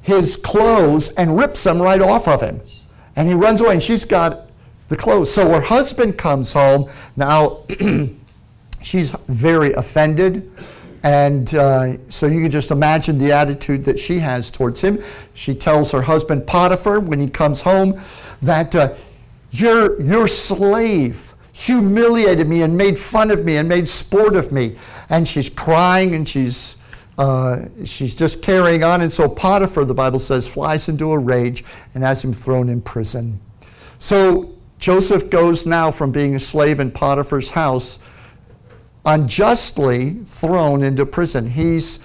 his 0.03 0.37
clothes 0.37 1.11
and 1.11 1.37
rips 1.37 1.65
them 1.65 1.81
right 1.81 2.01
off 2.01 2.27
of 2.27 2.41
him. 2.41 2.61
And 3.17 3.29
he 3.29 3.35
runs 3.35 3.61
away, 3.61 3.75
and 3.75 3.83
she's 3.83 4.05
got 4.05 4.49
the 4.89 4.97
clothes. 4.97 5.33
So 5.33 5.49
her 5.51 5.61
husband 5.61 6.17
comes 6.17 6.53
home. 6.53 6.91
Now, 7.17 7.65
she's 8.83 9.11
very 9.29 9.73
offended. 9.75 10.51
And 11.03 11.55
uh, 11.55 11.97
so 12.09 12.27
you 12.27 12.43
can 12.43 12.51
just 12.51 12.71
imagine 12.71 13.19
the 13.19 13.33
attitude 13.33 13.85
that 13.85 13.99
she 13.99 14.19
has 14.19 14.51
towards 14.51 14.81
him. 14.81 15.03
She 15.33 15.55
tells 15.55 15.93
her 15.93 16.03
husband 16.03 16.47
Potiphar 16.47 17.01
when 17.01 17.21
he 17.21 17.29
comes 17.29 17.63
home 17.63 18.01
that 18.43 18.75
uh, 18.75 18.95
your, 19.51 20.01
your 20.01 20.29
slave 20.29 21.30
humiliated 21.61 22.49
me 22.49 22.63
and 22.63 22.75
made 22.77 22.99
fun 22.99 23.31
of 23.31 23.45
me 23.45 23.59
and 23.59 23.69
made 23.69 23.87
sport 23.87 24.35
of 24.35 24.51
me. 24.51 24.77
And 25.11 25.29
she's 25.29 25.51
crying 25.51 26.15
and 26.15 26.27
she's, 26.27 26.77
uh, 27.19 27.67
she's 27.85 28.17
just 28.17 28.43
carrying 28.43 28.83
on. 28.83 29.03
And 29.03 29.13
so 29.13 29.29
Potiphar, 29.29 29.85
the 29.85 29.95
Bible 29.95 30.19
says, 30.19 30.49
flies 30.49 30.89
into 30.89 31.13
a 31.13 31.19
rage 31.19 31.63
and 31.95 32.03
has 32.03 32.25
him 32.25 32.33
thrown 32.33 32.71
in 32.71 32.81
prison. 32.81 33.41
So 33.99 34.55
Joseph 34.79 35.29
goes 35.29 35.67
now 35.67 35.91
from 35.91 36.11
being 36.11 36.35
a 36.35 36.41
slave 36.41 36.81
in 36.81 36.91
Potiphar's 36.91 37.51
house, 37.51 37.99
unjustly 39.05 40.15
thrown 40.25 40.83
into 40.83 41.05
prison. 41.05 41.51
He's, 41.51 42.03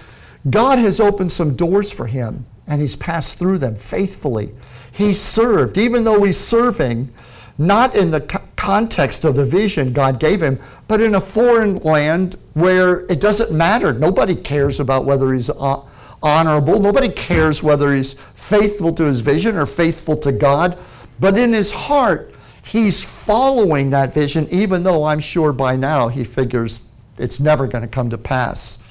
God 0.50 0.78
has 0.78 1.00
opened 1.00 1.32
some 1.32 1.56
doors 1.56 1.90
for 1.90 2.06
him 2.06 2.44
and 2.66 2.82
he's 2.82 2.96
passed 2.96 3.38
through 3.38 3.58
them 3.58 3.74
faithfully. 3.74 4.50
He's 4.92 5.18
served, 5.18 5.78
even 5.78 6.04
though 6.04 6.24
he's 6.24 6.38
serving, 6.38 7.08
not 7.56 7.96
in 7.96 8.10
the 8.10 8.20
context 8.66 9.24
of 9.24 9.36
the 9.36 9.46
vision 9.46 9.92
God 9.92 10.18
gave 10.18 10.42
him, 10.42 10.58
but 10.88 11.00
in 11.00 11.14
a 11.14 11.20
foreign 11.20 11.76
land 11.76 12.34
where 12.54 13.06
it 13.06 13.20
doesn't 13.20 13.56
matter. 13.56 13.92
Nobody 13.92 14.34
cares 14.34 14.80
about 14.80 15.04
whether 15.04 15.32
he's 15.32 15.48
uh, 15.48 15.82
honorable. 16.20 16.80
Nobody 16.80 17.08
cares 17.08 17.62
whether 17.62 17.94
he's 17.94 18.14
faithful 18.14 18.92
to 18.94 19.04
his 19.04 19.20
vision 19.20 19.54
or 19.54 19.66
faithful 19.66 20.16
to 20.16 20.32
God. 20.32 20.76
But 21.20 21.38
in 21.38 21.52
his 21.52 21.70
heart, 21.70 22.34
he's 22.64 23.04
following 23.04 23.90
that 23.90 24.12
vision, 24.12 24.48
even 24.50 24.82
though 24.82 25.04
I'm 25.04 25.20
sure 25.20 25.52
by 25.52 25.76
now 25.76 26.08
he 26.08 26.24
figures 26.24 26.88
it's 27.18 27.38
never 27.38 27.68
going 27.68 27.82
to 27.82 27.88
come 27.88 28.10
to 28.10 28.18
pass. 28.18 28.82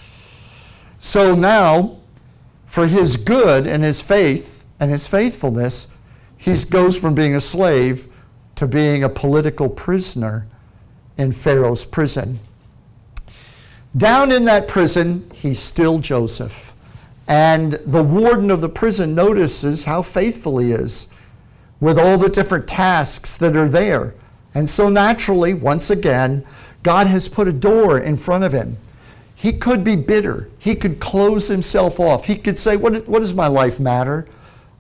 So 1.00 1.36
now, 1.36 1.98
for 2.66 2.88
his 2.88 3.18
good 3.18 3.68
and 3.68 3.84
his 3.84 4.02
faith 4.02 4.64
and 4.80 4.90
his 4.90 5.06
faithfulness, 5.06 5.94
he 6.38 6.56
goes 6.70 6.98
from 6.98 7.14
being 7.14 7.36
a 7.36 7.42
slave 7.42 8.08
to 8.56 8.68
being 8.68 9.04
a 9.04 9.10
political 9.10 9.70
prisoner 9.70 10.48
in 11.18 11.32
Pharaoh's 11.32 11.86
prison. 11.86 12.40
Down 13.96 14.32
in 14.32 14.46
that 14.46 14.68
prison, 14.68 15.30
he's 15.34 15.60
still 15.60 16.00
Joseph. 16.00 16.74
And 17.28 17.74
the 17.74 18.04
warden 18.04 18.52
of 18.52 18.62
the 18.62 18.70
prison 18.70 19.16
notices 19.16 19.86
how 19.86 20.02
faithful 20.02 20.58
he 20.58 20.72
is 20.72 21.12
with 21.80 21.98
all 21.98 22.18
the 22.18 22.30
different 22.30 22.68
tasks 22.68 23.38
that 23.38 23.56
are 23.56 23.70
there. 23.70 24.14
And 24.54 24.70
so 24.70 24.90
naturally, 24.90 25.54
once 25.54 25.90
again, 25.90 26.46
God 26.84 27.08
has 27.08 27.28
put 27.28 27.48
a 27.48 27.54
door 27.54 28.00
in 28.00 28.16
front 28.18 28.44
of 28.44 28.54
him. 28.54 28.78
He 29.36 29.54
could 29.54 29.84
be 29.84 29.96
bitter. 29.96 30.50
He 30.60 30.76
could 30.76 31.00
close 31.00 31.48
himself 31.48 32.00
off. 32.00 32.26
He 32.26 32.36
could 32.36 32.58
say, 32.58 32.78
What, 32.78 33.08
what 33.08 33.20
does 33.20 33.34
my 33.34 33.48
life 33.48 33.80
matter? 33.80 34.28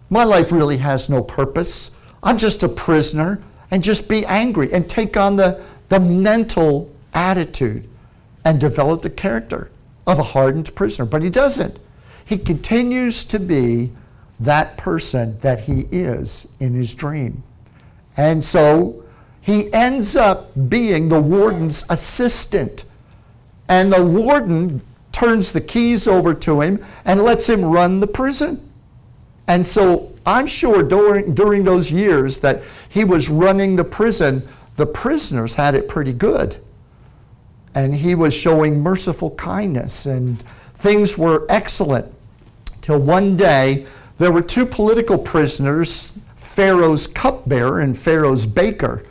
My 0.10 0.24
life 0.24 0.52
really 0.52 0.78
has 0.78 1.10
no 1.10 1.24
purpose. 1.24 2.00
I'm 2.24 2.38
just 2.38 2.64
a 2.64 2.70
prisoner. 2.70 3.44
And 3.72 3.84
just 3.84 4.08
be 4.08 4.26
angry 4.26 4.72
and 4.72 4.90
take 4.90 5.18
on 5.18 5.36
the, 5.36 5.64
the 5.90 6.00
mental 6.00 6.94
attitude 7.14 7.88
and 8.44 8.60
develop 8.60 9.02
the 9.02 9.10
character 9.10 9.72
of 10.06 10.20
a 10.20 10.24
hardened 10.24 10.74
prisoner. 10.76 11.06
But 11.06 11.24
he 11.24 11.30
doesn't. 11.30 11.80
He 12.24 12.38
continues 12.38 13.24
to 13.26 13.40
be 13.40 13.92
that 14.40 14.78
person 14.78 15.40
that 15.40 15.62
he 15.62 15.88
is 15.92 16.54
in 16.60 16.74
his 16.74 16.94
dream. 16.94 17.44
And 18.18 18.44
so 18.44 19.04
he 19.42 19.72
ends 19.74 20.16
up 20.16 20.52
being 20.70 21.10
the 21.10 21.20
warden's 21.20 21.84
assistant. 21.90 22.86
And 23.68 23.92
the 23.92 24.04
warden 24.04 24.82
turns 25.12 25.54
the 25.54 25.62
keys 25.62 26.08
over 26.08 26.34
to 26.34 26.62
him 26.62 26.84
and 27.06 27.22
lets 27.22 27.48
him 27.48 27.64
run 27.64 28.00
the 28.00 28.08
prison. 28.08 28.70
And 29.48 29.66
so 29.66 30.15
I'm 30.26 30.48
sure 30.48 30.82
during, 30.82 31.34
during 31.34 31.64
those 31.64 31.92
years 31.92 32.40
that 32.40 32.64
he 32.90 33.04
was 33.04 33.30
running 33.30 33.76
the 33.76 33.84
prison, 33.84 34.48
the 34.76 34.86
prisoners 34.86 35.54
had 35.56 35.76
it 35.76 35.88
pretty 35.88 36.14
good. 36.14 36.58
And 37.74 37.94
he 37.94 38.16
was 38.16 38.34
showing 38.34 38.82
merciful 38.82 39.32
kindness, 39.32 40.06
and 40.06 40.42
things 40.74 41.18
were 41.18 41.46
excellent. 41.50 42.14
Till 42.82 43.00
one 43.00 43.36
day, 43.36 43.86
there 44.18 44.32
were 44.32 44.42
two 44.42 44.66
political 44.66 45.18
prisoners, 45.18 46.18
Pharaoh's 46.36 47.06
cupbearer 47.06 47.82
and 47.82 47.98
Pharaoh's 47.98 48.46
baker, 48.46 49.04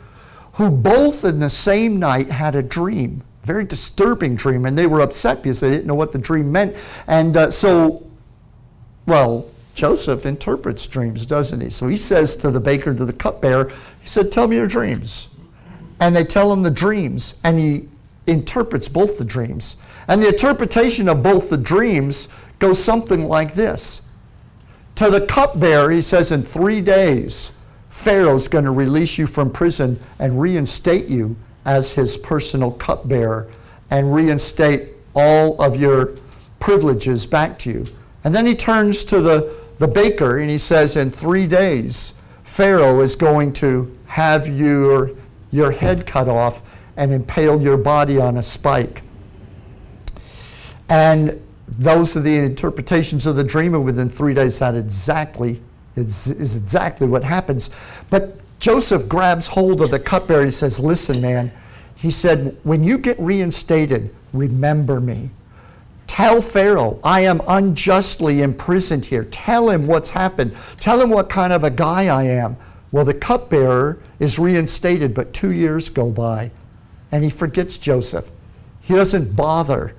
who 0.53 0.71
both 0.71 1.23
in 1.23 1.39
the 1.39 1.49
same 1.49 1.99
night 1.99 2.29
had 2.29 2.55
a 2.55 2.63
dream, 2.63 3.21
very 3.43 3.63
disturbing 3.63 4.35
dream, 4.35 4.65
and 4.65 4.77
they 4.77 4.87
were 4.87 5.01
upset 5.01 5.43
because 5.43 5.59
they 5.59 5.69
didn't 5.69 5.85
know 5.85 5.95
what 5.95 6.11
the 6.11 6.17
dream 6.17 6.51
meant. 6.51 6.75
And 7.07 7.37
uh, 7.37 7.51
so, 7.51 8.03
well, 9.05 9.45
Joseph 9.75 10.25
interprets 10.25 10.87
dreams, 10.87 11.25
doesn't 11.25 11.59
he? 11.59 11.69
So 11.69 11.87
he 11.87 11.97
says 11.97 12.37
to 12.37 12.49
the 12.49 12.61
baker, 12.61 12.95
to 12.95 13.05
the 13.05 13.13
cupbearer, 13.13 13.69
he 13.99 14.07
said, 14.07 14.31
Tell 14.31 14.47
me 14.47 14.55
your 14.55 14.67
dreams. 14.67 15.35
And 15.99 16.15
they 16.15 16.23
tell 16.23 16.51
him 16.51 16.63
the 16.63 16.71
dreams, 16.71 17.39
and 17.43 17.59
he 17.59 17.89
interprets 18.25 18.87
both 18.87 19.17
the 19.17 19.25
dreams. 19.25 19.75
And 20.07 20.21
the 20.23 20.29
interpretation 20.29 21.09
of 21.09 21.21
both 21.21 21.49
the 21.49 21.57
dreams 21.57 22.29
goes 22.59 22.81
something 22.81 23.27
like 23.27 23.53
this 23.53 24.09
To 24.95 25.09
the 25.09 25.25
cupbearer, 25.25 25.91
he 25.91 26.01
says, 26.01 26.31
In 26.31 26.41
three 26.41 26.79
days, 26.79 27.57
Pharaoh's 27.89 28.47
going 28.47 28.65
to 28.65 28.71
release 28.71 29.17
you 29.17 29.27
from 29.27 29.51
prison 29.51 29.99
and 30.19 30.39
reinstate 30.39 31.07
you 31.07 31.35
as 31.65 31.93
his 31.93 32.17
personal 32.17 32.71
cupbearer 32.71 33.49
and 33.89 34.13
reinstate 34.13 34.89
all 35.15 35.61
of 35.61 35.79
your 35.79 36.13
privileges 36.59 37.25
back 37.25 37.59
to 37.59 37.69
you. 37.69 37.85
And 38.23 38.33
then 38.33 38.45
he 38.45 38.55
turns 38.55 39.03
to 39.05 39.21
the 39.21 39.64
the 39.77 39.87
baker 39.87 40.39
and 40.39 40.49
he 40.49 40.57
says, 40.57 40.95
In 40.95 41.11
three 41.11 41.47
days, 41.47 42.13
Pharaoh 42.43 43.01
is 43.01 43.15
going 43.15 43.53
to 43.53 43.95
have 44.07 44.47
your, 44.47 45.11
your 45.51 45.71
head 45.71 46.05
cut 46.05 46.27
off 46.27 46.61
and 46.97 47.11
impale 47.11 47.61
your 47.61 47.77
body 47.77 48.17
on 48.17 48.37
a 48.37 48.43
spike. 48.43 49.01
And 50.89 51.41
those 51.67 52.15
are 52.15 52.21
the 52.21 52.35
interpretations 52.37 53.25
of 53.25 53.35
the 53.35 53.43
dream, 53.43 53.73
and 53.73 53.83
within 53.83 54.07
three 54.07 54.33
days, 54.33 54.59
that 54.59 54.75
exactly 54.75 55.61
is, 55.95 56.27
is 56.27 56.55
exactly 56.55 57.07
what 57.07 57.23
happens. 57.23 57.69
But 58.09 58.39
Joseph 58.59 59.09
grabs 59.09 59.47
hold 59.47 59.81
of 59.81 59.91
the 59.91 59.99
cupbearer 59.99 60.43
and 60.43 60.53
says, 60.53 60.79
Listen, 60.79 61.21
man, 61.21 61.51
he 61.95 62.11
said, 62.11 62.57
when 62.63 62.83
you 62.83 62.97
get 62.97 63.19
reinstated, 63.19 64.13
remember 64.33 64.99
me. 64.99 65.31
Tell 66.15 66.41
Pharaoh, 66.41 66.97
I 67.03 67.25
am 67.25 67.41
unjustly 67.45 68.41
imprisoned 68.41 69.03
here. 69.03 69.25
Tell 69.25 69.69
him 69.69 69.85
what's 69.85 70.11
happened. 70.11 70.55
Tell 70.79 71.01
him 71.01 71.09
what 71.09 71.27
kind 71.27 71.51
of 71.51 71.65
a 71.65 71.69
guy 71.69 72.07
I 72.07 72.23
am. 72.23 72.55
Well, 72.93 73.03
the 73.03 73.13
cupbearer 73.13 73.99
is 74.17 74.39
reinstated, 74.39 75.13
but 75.13 75.33
two 75.33 75.51
years 75.51 75.89
go 75.89 76.09
by 76.09 76.51
and 77.11 77.25
he 77.25 77.29
forgets 77.29 77.77
Joseph. 77.77 78.31
He 78.79 78.95
doesn't 78.95 79.35
bother. 79.35 79.93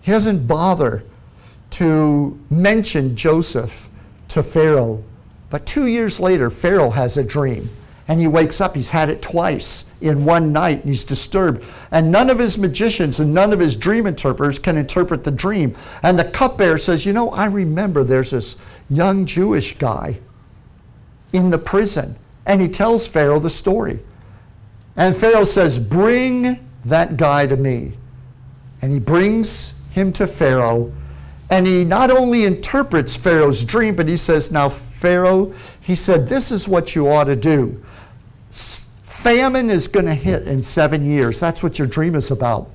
He 0.00 0.10
doesn't 0.10 0.46
bother 0.46 1.04
to 1.72 2.40
mention 2.48 3.14
Joseph 3.14 3.90
to 4.28 4.42
Pharaoh. 4.42 5.04
But 5.50 5.66
two 5.66 5.84
years 5.84 6.18
later, 6.18 6.48
Pharaoh 6.48 6.88
has 6.88 7.18
a 7.18 7.22
dream 7.22 7.68
and 8.10 8.18
he 8.18 8.26
wakes 8.26 8.60
up. 8.60 8.74
He's 8.74 8.90
had 8.90 9.08
it 9.08 9.22
twice 9.22 9.84
in 10.00 10.24
one 10.24 10.52
night 10.52 10.80
and 10.80 10.86
he's 10.86 11.04
disturbed. 11.04 11.64
And 11.92 12.10
none 12.10 12.28
of 12.28 12.40
his 12.40 12.58
magicians 12.58 13.20
and 13.20 13.32
none 13.32 13.52
of 13.52 13.60
his 13.60 13.76
dream 13.76 14.04
interpreters 14.04 14.58
can 14.58 14.76
interpret 14.76 15.22
the 15.22 15.30
dream. 15.30 15.76
And 16.02 16.18
the 16.18 16.24
cupbearer 16.24 16.78
says, 16.78 17.06
You 17.06 17.12
know, 17.12 17.30
I 17.30 17.44
remember 17.44 18.02
there's 18.02 18.32
this 18.32 18.60
young 18.90 19.26
Jewish 19.26 19.78
guy 19.78 20.18
in 21.32 21.50
the 21.50 21.58
prison. 21.58 22.16
And 22.46 22.60
he 22.60 22.66
tells 22.66 23.06
Pharaoh 23.06 23.38
the 23.38 23.48
story. 23.48 24.00
And 24.96 25.16
Pharaoh 25.16 25.44
says, 25.44 25.78
Bring 25.78 26.58
that 26.86 27.16
guy 27.16 27.46
to 27.46 27.56
me. 27.56 27.92
And 28.82 28.90
he 28.90 28.98
brings 28.98 29.80
him 29.92 30.12
to 30.14 30.26
Pharaoh. 30.26 30.92
And 31.48 31.64
he 31.64 31.84
not 31.84 32.10
only 32.10 32.44
interprets 32.44 33.14
Pharaoh's 33.14 33.62
dream, 33.62 33.94
but 33.94 34.08
he 34.08 34.16
says, 34.16 34.50
Now, 34.50 34.68
Pharaoh, 34.68 35.54
he 35.80 35.94
said, 35.94 36.26
This 36.26 36.50
is 36.50 36.66
what 36.66 36.96
you 36.96 37.08
ought 37.08 37.24
to 37.24 37.36
do. 37.36 37.80
Famine 38.50 39.70
is 39.70 39.86
going 39.88 40.06
to 40.06 40.14
hit 40.14 40.48
in 40.48 40.62
seven 40.62 41.04
years. 41.04 41.38
That's 41.38 41.62
what 41.62 41.78
your 41.78 41.88
dream 41.88 42.14
is 42.14 42.30
about. 42.30 42.70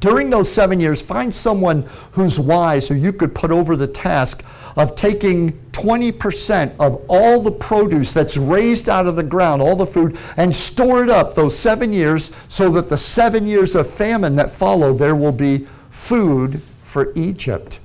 During 0.00 0.30
those 0.30 0.50
seven 0.50 0.80
years, 0.80 1.00
find 1.00 1.32
someone 1.32 1.82
who's 2.12 2.40
wise 2.40 2.88
who 2.88 2.94
you 2.94 3.12
could 3.12 3.34
put 3.34 3.50
over 3.50 3.76
the 3.76 3.86
task 3.86 4.44
of 4.76 4.96
taking 4.96 5.52
20% 5.70 6.74
of 6.80 7.04
all 7.08 7.40
the 7.40 7.50
produce 7.50 8.12
that's 8.12 8.36
raised 8.36 8.88
out 8.88 9.06
of 9.06 9.14
the 9.14 9.22
ground, 9.22 9.62
all 9.62 9.76
the 9.76 9.86
food, 9.86 10.18
and 10.36 10.54
store 10.54 11.04
it 11.04 11.10
up 11.10 11.34
those 11.34 11.56
seven 11.56 11.92
years 11.92 12.32
so 12.48 12.70
that 12.72 12.88
the 12.88 12.98
seven 12.98 13.46
years 13.46 13.74
of 13.74 13.88
famine 13.88 14.34
that 14.36 14.50
follow, 14.50 14.92
there 14.92 15.14
will 15.14 15.32
be 15.32 15.66
food 15.90 16.60
for 16.82 17.12
Egypt. 17.14 17.78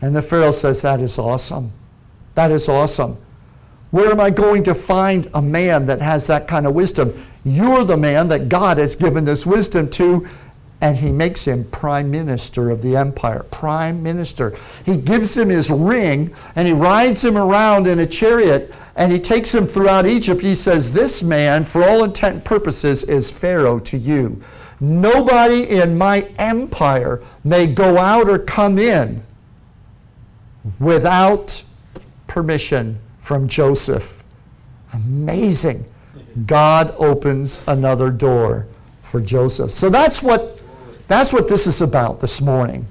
And 0.00 0.14
the 0.14 0.22
Pharaoh 0.22 0.52
says, 0.52 0.82
That 0.82 1.00
is 1.00 1.18
awesome. 1.18 1.72
That 2.34 2.52
is 2.52 2.68
awesome. 2.68 3.16
Where 3.90 4.10
am 4.10 4.20
I 4.20 4.30
going 4.30 4.62
to 4.64 4.74
find 4.74 5.30
a 5.34 5.40
man 5.40 5.86
that 5.86 6.02
has 6.02 6.26
that 6.26 6.46
kind 6.46 6.66
of 6.66 6.74
wisdom? 6.74 7.12
You're 7.44 7.84
the 7.84 7.96
man 7.96 8.28
that 8.28 8.48
God 8.48 8.76
has 8.76 8.94
given 8.94 9.24
this 9.24 9.46
wisdom 9.46 9.88
to, 9.90 10.28
and 10.80 10.96
he 10.96 11.10
makes 11.10 11.46
him 11.46 11.64
prime 11.70 12.10
minister 12.10 12.70
of 12.70 12.82
the 12.82 12.96
empire. 12.96 13.44
Prime 13.50 14.02
minister. 14.02 14.56
He 14.84 14.96
gives 14.98 15.36
him 15.36 15.48
his 15.48 15.70
ring, 15.70 16.34
and 16.54 16.68
he 16.68 16.74
rides 16.74 17.24
him 17.24 17.38
around 17.38 17.86
in 17.86 18.00
a 18.00 18.06
chariot, 18.06 18.72
and 18.94 19.10
he 19.10 19.18
takes 19.18 19.54
him 19.54 19.66
throughout 19.66 20.06
Egypt. 20.06 20.42
He 20.42 20.54
says, 20.54 20.92
This 20.92 21.22
man, 21.22 21.64
for 21.64 21.82
all 21.82 22.04
intent 22.04 22.34
and 22.36 22.44
purposes, 22.44 23.04
is 23.04 23.30
Pharaoh 23.30 23.78
to 23.80 23.96
you. 23.96 24.42
Nobody 24.80 25.68
in 25.68 25.96
my 25.96 26.28
empire 26.38 27.22
may 27.42 27.66
go 27.66 27.96
out 27.96 28.28
or 28.28 28.38
come 28.38 28.78
in 28.78 29.24
without 30.78 31.64
permission 32.26 33.00
from 33.28 33.46
Joseph. 33.46 34.24
Amazing. 34.94 35.84
God 36.46 36.94
opens 36.96 37.62
another 37.68 38.08
door 38.10 38.66
for 39.02 39.20
Joseph. 39.20 39.70
So 39.70 39.90
that's 39.90 40.22
what, 40.22 40.58
that's 41.08 41.30
what 41.30 41.46
this 41.46 41.66
is 41.66 41.82
about 41.82 42.20
this 42.20 42.40
morning. 42.40 42.86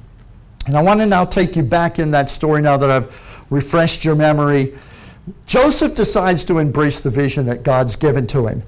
And 0.67 0.77
I 0.77 0.83
want 0.83 0.99
to 0.99 1.07
now 1.07 1.25
take 1.25 1.55
you 1.55 1.63
back 1.63 1.97
in 1.97 2.11
that 2.11 2.29
story 2.29 2.61
now 2.61 2.77
that 2.77 2.87
I've 2.87 3.45
refreshed 3.49 4.05
your 4.05 4.13
memory. 4.13 4.77
Joseph 5.47 5.95
decides 5.95 6.43
to 6.45 6.59
embrace 6.59 6.99
the 6.99 7.09
vision 7.09 7.47
that 7.47 7.63
God's 7.63 7.95
given 7.95 8.27
to 8.27 8.45
him. 8.45 8.61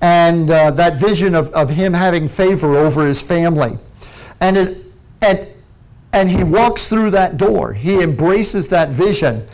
and 0.00 0.50
uh, 0.50 0.72
that 0.72 0.98
vision 0.98 1.36
of, 1.36 1.48
of 1.54 1.70
him 1.70 1.94
having 1.94 2.28
favor 2.28 2.76
over 2.76 3.06
his 3.06 3.22
family. 3.22 3.78
And, 4.40 4.56
it, 4.56 4.84
and, 5.22 5.46
and 6.12 6.28
he 6.28 6.42
walks 6.42 6.88
through 6.88 7.12
that 7.12 7.36
door. 7.36 7.72
He 7.72 8.02
embraces 8.02 8.66
that 8.70 8.88
vision. 8.88 9.46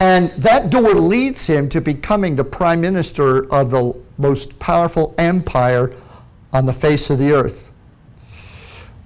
And 0.00 0.30
that 0.32 0.70
door 0.70 0.94
leads 0.94 1.46
him 1.46 1.68
to 1.70 1.80
becoming 1.80 2.36
the 2.36 2.44
prime 2.44 2.80
minister 2.80 3.50
of 3.52 3.70
the 3.70 3.94
most 4.18 4.58
powerful 4.58 5.14
empire 5.16 5.92
on 6.52 6.66
the 6.66 6.72
face 6.72 7.08
of 7.10 7.18
the 7.18 7.32
earth. 7.32 7.70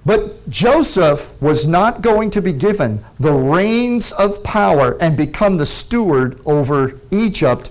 But 0.05 0.49
Joseph 0.49 1.39
was 1.41 1.67
not 1.67 2.01
going 2.01 2.31
to 2.31 2.41
be 2.41 2.53
given 2.53 3.03
the 3.19 3.31
reins 3.31 4.11
of 4.13 4.43
power 4.43 4.97
and 4.99 5.15
become 5.15 5.57
the 5.57 5.65
steward 5.65 6.41
over 6.45 6.99
Egypt 7.11 7.69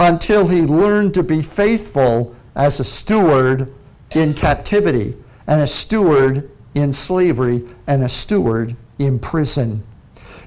until 0.00 0.48
he 0.48 0.62
learned 0.62 1.12
to 1.14 1.22
be 1.22 1.42
faithful 1.42 2.34
as 2.56 2.80
a 2.80 2.84
steward 2.84 3.72
in 4.12 4.32
captivity 4.32 5.14
and 5.46 5.60
a 5.60 5.66
steward 5.66 6.50
in 6.74 6.92
slavery 6.92 7.68
and 7.86 8.02
a 8.02 8.08
steward 8.08 8.74
in 8.98 9.18
prison. 9.18 9.82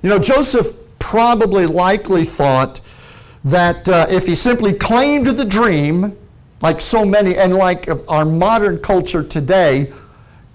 You 0.02 0.10
know, 0.10 0.20
Joseph 0.20 0.76
probably 1.02 1.66
likely 1.66 2.24
thought 2.24 2.80
that 3.44 3.90
uh, 3.90 4.06
if 4.10 4.26
he 4.26 4.36
simply 4.36 4.74
claimed 4.74 5.28
the 5.28 5.44
dream, 5.44 6.16
like 6.62 6.80
so 6.80 7.04
many, 7.04 7.36
and 7.36 7.56
like 7.56 7.90
our 8.08 8.24
modern 8.24 8.80
culture 8.80 9.24
today, 9.24 9.92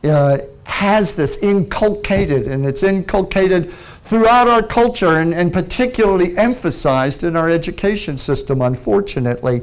uh, 0.05 0.39
has 0.65 1.15
this 1.15 1.39
inculcated, 1.43 2.47
and 2.47 2.65
it's 2.65 2.83
inculcated 2.83 3.71
throughout 4.07 4.47
our 4.47 4.63
culture 4.63 5.19
and, 5.19 5.35
and 5.35 5.53
particularly 5.53 6.37
emphasized 6.39 7.25
in 7.25 7.37
our 7.37 7.51
education 7.51 8.17
system, 8.17 8.63
unfortunately. 8.63 9.63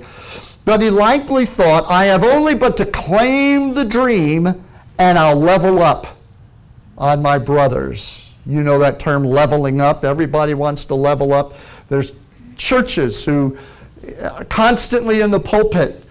But 0.65 0.81
he 0.81 0.89
likely 0.89 1.45
thought, 1.45 1.85
I 1.89 2.05
have 2.05 2.23
only 2.23 2.55
but 2.55 2.77
to 2.77 2.85
claim 2.85 3.73
the 3.73 3.85
dream 3.85 4.63
and 4.99 5.17
I'll 5.17 5.39
level 5.39 5.79
up 5.79 6.17
on 6.97 7.21
my 7.21 7.37
brothers. 7.37 8.22
You 8.45 8.63
know 8.63 8.79
that 8.79 8.99
term 8.99 9.23
leveling 9.23 9.81
up. 9.81 10.03
Everybody 10.03 10.53
wants 10.53 10.85
to 10.85 10.95
level 10.95 11.33
up. 11.33 11.53
There's 11.87 12.13
churches 12.55 13.23
who 13.23 13.57
are 14.21 14.45
constantly 14.45 15.21
in 15.21 15.31
the 15.31 15.39
pulpit 15.39 16.03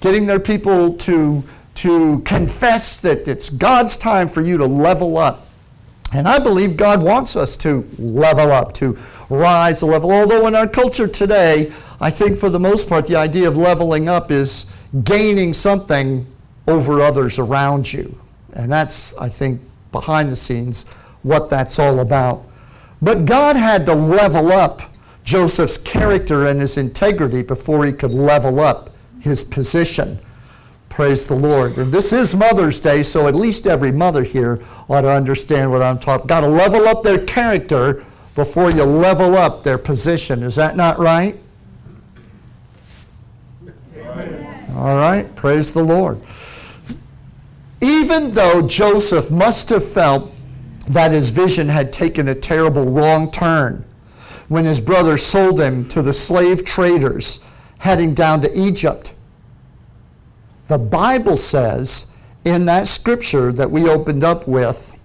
getting 0.00 0.26
their 0.26 0.40
people 0.40 0.94
to 0.94 1.42
to 1.76 2.20
confess 2.20 2.96
that 3.00 3.28
it's 3.28 3.50
God's 3.50 3.96
time 3.96 4.28
for 4.28 4.40
you 4.40 4.56
to 4.56 4.64
level 4.64 5.18
up. 5.18 5.46
And 6.12 6.26
I 6.26 6.38
believe 6.38 6.76
God 6.76 7.02
wants 7.02 7.36
us 7.36 7.54
to 7.58 7.86
level 7.98 8.50
up, 8.50 8.72
to 8.74 8.98
rise 9.28 9.82
a 9.82 9.86
level. 9.86 10.10
Although 10.10 10.46
in 10.46 10.54
our 10.54 10.66
culture 10.66 11.06
today, 11.06 11.72
I 12.00 12.10
think 12.10 12.38
for 12.38 12.48
the 12.48 12.60
most 12.60 12.88
part, 12.88 13.06
the 13.06 13.16
idea 13.16 13.46
of 13.46 13.58
leveling 13.58 14.08
up 14.08 14.30
is 14.30 14.66
gaining 15.04 15.52
something 15.52 16.26
over 16.66 17.02
others 17.02 17.38
around 17.38 17.92
you. 17.92 18.18
And 18.54 18.72
that's, 18.72 19.16
I 19.18 19.28
think, 19.28 19.60
behind 19.92 20.30
the 20.30 20.36
scenes, 20.36 20.86
what 21.26 21.50
that's 21.50 21.80
all 21.80 21.98
about. 21.98 22.44
But 23.02 23.26
God 23.26 23.56
had 23.56 23.84
to 23.86 23.94
level 23.94 24.52
up 24.52 24.80
Joseph's 25.24 25.76
character 25.76 26.46
and 26.46 26.60
his 26.60 26.76
integrity 26.76 27.42
before 27.42 27.84
he 27.84 27.92
could 27.92 28.14
level 28.14 28.60
up 28.60 28.90
his 29.20 29.42
position. 29.42 30.20
Praise 30.88 31.26
the 31.26 31.34
Lord. 31.34 31.76
And 31.78 31.92
this 31.92 32.12
is 32.12 32.34
Mother's 32.34 32.78
Day, 32.78 33.02
so 33.02 33.26
at 33.26 33.34
least 33.34 33.66
every 33.66 33.90
mother 33.90 34.22
here 34.22 34.62
ought 34.88 35.00
to 35.00 35.10
understand 35.10 35.70
what 35.70 35.82
I'm 35.82 35.98
talking. 35.98 36.28
Got 36.28 36.40
to 36.40 36.48
level 36.48 36.86
up 36.86 37.02
their 37.02 37.22
character 37.24 38.04
before 38.36 38.70
you 38.70 38.84
level 38.84 39.36
up 39.36 39.64
their 39.64 39.78
position. 39.78 40.44
Is 40.44 40.54
that 40.54 40.76
not 40.76 40.98
right? 40.98 41.36
All 44.76 44.96
right. 44.96 45.26
Praise 45.34 45.72
the 45.72 45.82
Lord. 45.82 46.20
Even 47.80 48.30
though 48.30 48.62
Joseph 48.62 49.30
must 49.30 49.70
have 49.70 49.86
felt 49.86 50.32
that 50.86 51.12
his 51.12 51.30
vision 51.30 51.68
had 51.68 51.92
taken 51.92 52.28
a 52.28 52.34
terrible 52.34 52.84
wrong 52.84 53.30
turn 53.30 53.84
when 54.48 54.64
his 54.64 54.80
brother 54.80 55.18
sold 55.18 55.60
him 55.60 55.86
to 55.88 56.02
the 56.02 56.12
slave 56.12 56.64
traders 56.64 57.44
heading 57.78 58.14
down 58.14 58.40
to 58.40 58.50
Egypt 58.54 59.14
the 60.66 60.78
Bible 60.78 61.36
says 61.36 62.16
in 62.44 62.66
that 62.66 62.88
scripture 62.88 63.52
that 63.52 63.70
we 63.70 63.88
opened 63.88 64.24
up 64.24 64.48
with, 64.48 64.98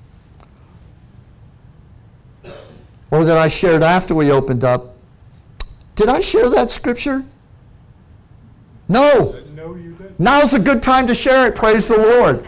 or 3.11 3.25
that 3.25 3.37
I 3.37 3.47
shared 3.47 3.83
after 3.83 4.15
we 4.15 4.31
opened 4.31 4.63
up, 4.63 4.95
did 5.95 6.09
I 6.09 6.19
share 6.19 6.49
that 6.49 6.71
scripture? 6.71 7.23
No. 8.87 9.35
No, 9.53 9.75
you 9.75 9.91
didn't. 9.93 10.19
Now's 10.19 10.53
a 10.53 10.59
good 10.59 10.81
time 10.81 11.07
to 11.07 11.13
share 11.13 11.47
it. 11.47 11.55
Praise 11.55 11.87
the 11.87 11.97
Lord. 11.97 12.47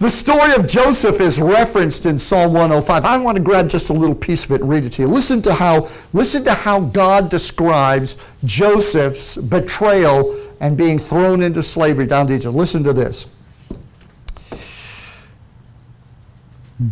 The 0.00 0.08
story 0.08 0.54
of 0.54 0.66
Joseph 0.66 1.20
is 1.20 1.38
referenced 1.38 2.06
in 2.06 2.18
Psalm 2.18 2.54
105. 2.54 3.04
I 3.04 3.18
want 3.18 3.36
to 3.36 3.42
grab 3.42 3.68
just 3.68 3.90
a 3.90 3.92
little 3.92 4.14
piece 4.14 4.46
of 4.46 4.52
it 4.52 4.62
and 4.62 4.70
read 4.70 4.86
it 4.86 4.92
to 4.94 5.02
you. 5.02 5.08
Listen 5.08 5.42
to 5.42 5.52
how, 5.52 5.90
listen 6.14 6.42
to 6.44 6.54
how 6.54 6.80
God 6.80 7.28
describes 7.28 8.16
Joseph's 8.42 9.36
betrayal 9.36 10.40
and 10.58 10.74
being 10.78 10.98
thrown 10.98 11.42
into 11.42 11.62
slavery 11.62 12.06
down 12.06 12.28
to 12.28 12.34
Egypt. 12.34 12.54
Listen 12.54 12.82
to 12.84 12.94
this. 12.94 13.36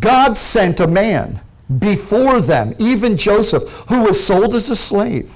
God 0.01 0.37
sent 0.37 0.79
a 0.81 0.87
man 0.87 1.41
before 1.79 2.43
them, 2.43 2.75
even 2.79 3.17
Joseph, 3.17 3.63
who 3.89 4.03
was 4.03 4.23
sold 4.23 4.55
as 4.55 4.69
a 4.69 4.77
slave. 4.77 5.35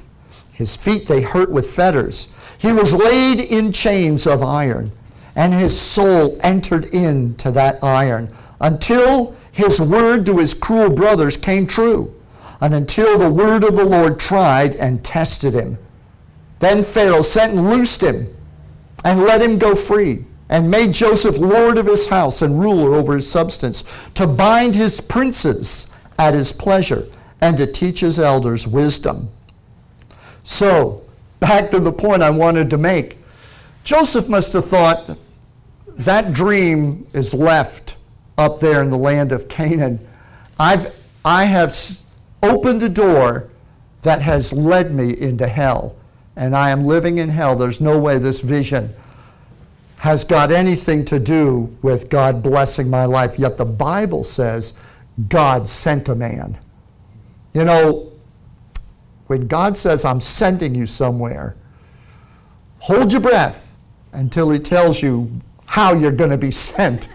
His 0.52 0.76
feet 0.76 1.08
they 1.08 1.22
hurt 1.22 1.50
with 1.50 1.70
fetters. 1.70 2.35
He 2.58 2.70
was 2.70 2.92
laid 2.92 3.40
in 3.40 3.72
chains 3.72 4.26
of 4.26 4.42
iron, 4.42 4.92
and 5.34 5.54
his 5.54 5.78
soul 5.78 6.38
entered 6.42 6.86
into 6.86 7.50
that 7.50 7.82
iron 7.82 8.30
until 8.60 9.36
his 9.50 9.80
word 9.80 10.24
to 10.26 10.38
his 10.38 10.54
cruel 10.54 10.90
brothers 10.90 11.36
came 11.36 11.66
true, 11.66 12.14
and 12.60 12.74
until 12.74 13.18
the 13.18 13.30
word 13.30 13.64
of 13.64 13.76
the 13.76 13.84
Lord 13.84 14.18
tried 14.18 14.76
and 14.76 15.04
tested 15.04 15.52
him. 15.52 15.78
Then 16.58 16.84
Pharaoh 16.84 17.22
sent 17.22 17.54
and 17.54 17.68
loosed 17.68 18.02
him 18.02 18.34
and 19.04 19.20
let 19.20 19.42
him 19.42 19.58
go 19.58 19.74
free 19.74 20.24
and 20.48 20.70
made 20.70 20.92
Joseph 20.92 21.38
lord 21.38 21.78
of 21.78 21.86
his 21.86 22.08
house 22.08 22.42
and 22.42 22.60
ruler 22.60 22.94
over 22.94 23.14
his 23.14 23.28
substance 23.28 23.84
to 24.14 24.26
bind 24.26 24.74
his 24.74 25.00
princes 25.00 25.88
at 26.18 26.34
his 26.34 26.52
pleasure 26.52 27.06
and 27.40 27.56
to 27.56 27.66
teach 27.66 28.00
his 28.00 28.18
elders 28.18 28.68
wisdom. 28.68 29.28
So, 30.44 31.02
back 31.40 31.70
to 31.70 31.80
the 31.80 31.92
point 31.92 32.22
I 32.22 32.30
wanted 32.30 32.70
to 32.70 32.78
make. 32.78 33.18
Joseph 33.82 34.28
must 34.28 34.52
have 34.52 34.66
thought 34.66 35.16
that 35.98 36.33
dream 36.33 37.07
is 37.12 37.35
left 37.35 37.96
up 38.38 38.61
there 38.61 38.83
in 38.83 38.90
the 38.90 38.96
land 38.96 39.33
of 39.33 39.48
Canaan. 39.48 40.07
I've, 40.59 40.94
I 41.24 41.44
have 41.44 41.76
opened 42.42 42.83
a 42.83 42.88
door 42.88 43.48
that 44.02 44.22
has 44.22 44.52
led 44.52 44.94
me 44.94 45.16
into 45.18 45.46
hell 45.46 45.96
and 46.37 46.57
I 46.57 46.70
am 46.70 46.85
living 46.85 47.18
in 47.18 47.28
hell. 47.28 47.57
There's 47.57 47.81
no 47.81 47.98
way 47.98 48.18
this 48.18 48.40
vision 48.40 48.94
has 49.98 50.24
got 50.24 50.50
anything 50.50 51.05
to 51.05 51.20
do 51.20 51.76
with 51.83 52.11
God 52.11 52.42
blessing 52.42 52.90
my 52.90 53.05
life. 53.05 53.38
Yet 53.38 53.57
the 53.57 53.64
Bible 53.64 54.24
says 54.24 54.74
God 55.28 55.68
sent 55.68 56.09
a 56.09 56.14
man. 56.14 56.59
You 57.55 57.64
know, 57.64 58.12
when 59.26 59.46
God 59.46 59.76
says, 59.76 60.05
I'm 60.05 60.20
sending 60.20 60.74
you 60.74 60.87
somewhere, 60.87 61.55
hold 62.81 63.12
your 63.12 63.20
breath 63.20 63.76
until 64.12 64.50
He 64.50 64.59
tells 64.59 65.02
you 65.02 65.31
how 65.72 65.94
you're 65.94 66.12
going 66.12 66.28
to 66.28 66.37
be 66.37 66.50
sent 66.50 67.08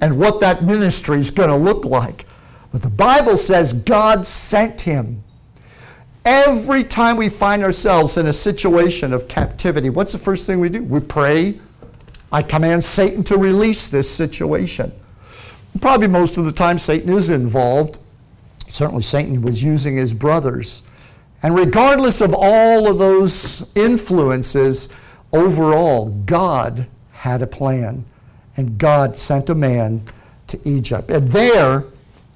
and 0.00 0.18
what 0.18 0.40
that 0.40 0.64
ministry 0.64 1.18
is 1.18 1.30
going 1.30 1.50
to 1.50 1.56
look 1.56 1.84
like. 1.84 2.24
But 2.72 2.80
the 2.80 2.88
Bible 2.88 3.36
says 3.36 3.74
God 3.74 4.26
sent 4.26 4.80
him. 4.80 5.22
Every 6.24 6.84
time 6.84 7.18
we 7.18 7.28
find 7.28 7.62
ourselves 7.62 8.16
in 8.16 8.28
a 8.28 8.32
situation 8.32 9.12
of 9.12 9.28
captivity, 9.28 9.90
what's 9.90 10.12
the 10.12 10.18
first 10.18 10.46
thing 10.46 10.58
we 10.58 10.70
do? 10.70 10.82
We 10.84 11.00
pray. 11.00 11.60
I 12.32 12.40
command 12.40 12.82
Satan 12.82 13.22
to 13.24 13.36
release 13.36 13.88
this 13.88 14.08
situation. 14.08 14.90
Probably 15.82 16.08
most 16.08 16.38
of 16.38 16.46
the 16.46 16.52
time, 16.52 16.78
Satan 16.78 17.12
is 17.12 17.28
involved. 17.28 17.98
Certainly, 18.68 19.02
Satan 19.02 19.42
was 19.42 19.62
using 19.62 19.96
his 19.96 20.14
brothers. 20.14 20.82
And 21.42 21.54
regardless 21.54 22.22
of 22.22 22.34
all 22.34 22.90
of 22.90 22.96
those 22.96 23.70
influences, 23.76 24.88
overall, 25.30 26.08
God 26.24 26.86
had 27.26 27.42
a 27.42 27.46
plan. 27.46 28.04
And 28.56 28.78
God 28.78 29.16
sent 29.16 29.50
a 29.50 29.54
man 29.54 30.02
to 30.46 30.58
Egypt. 30.64 31.10
And 31.10 31.28
there, 31.28 31.84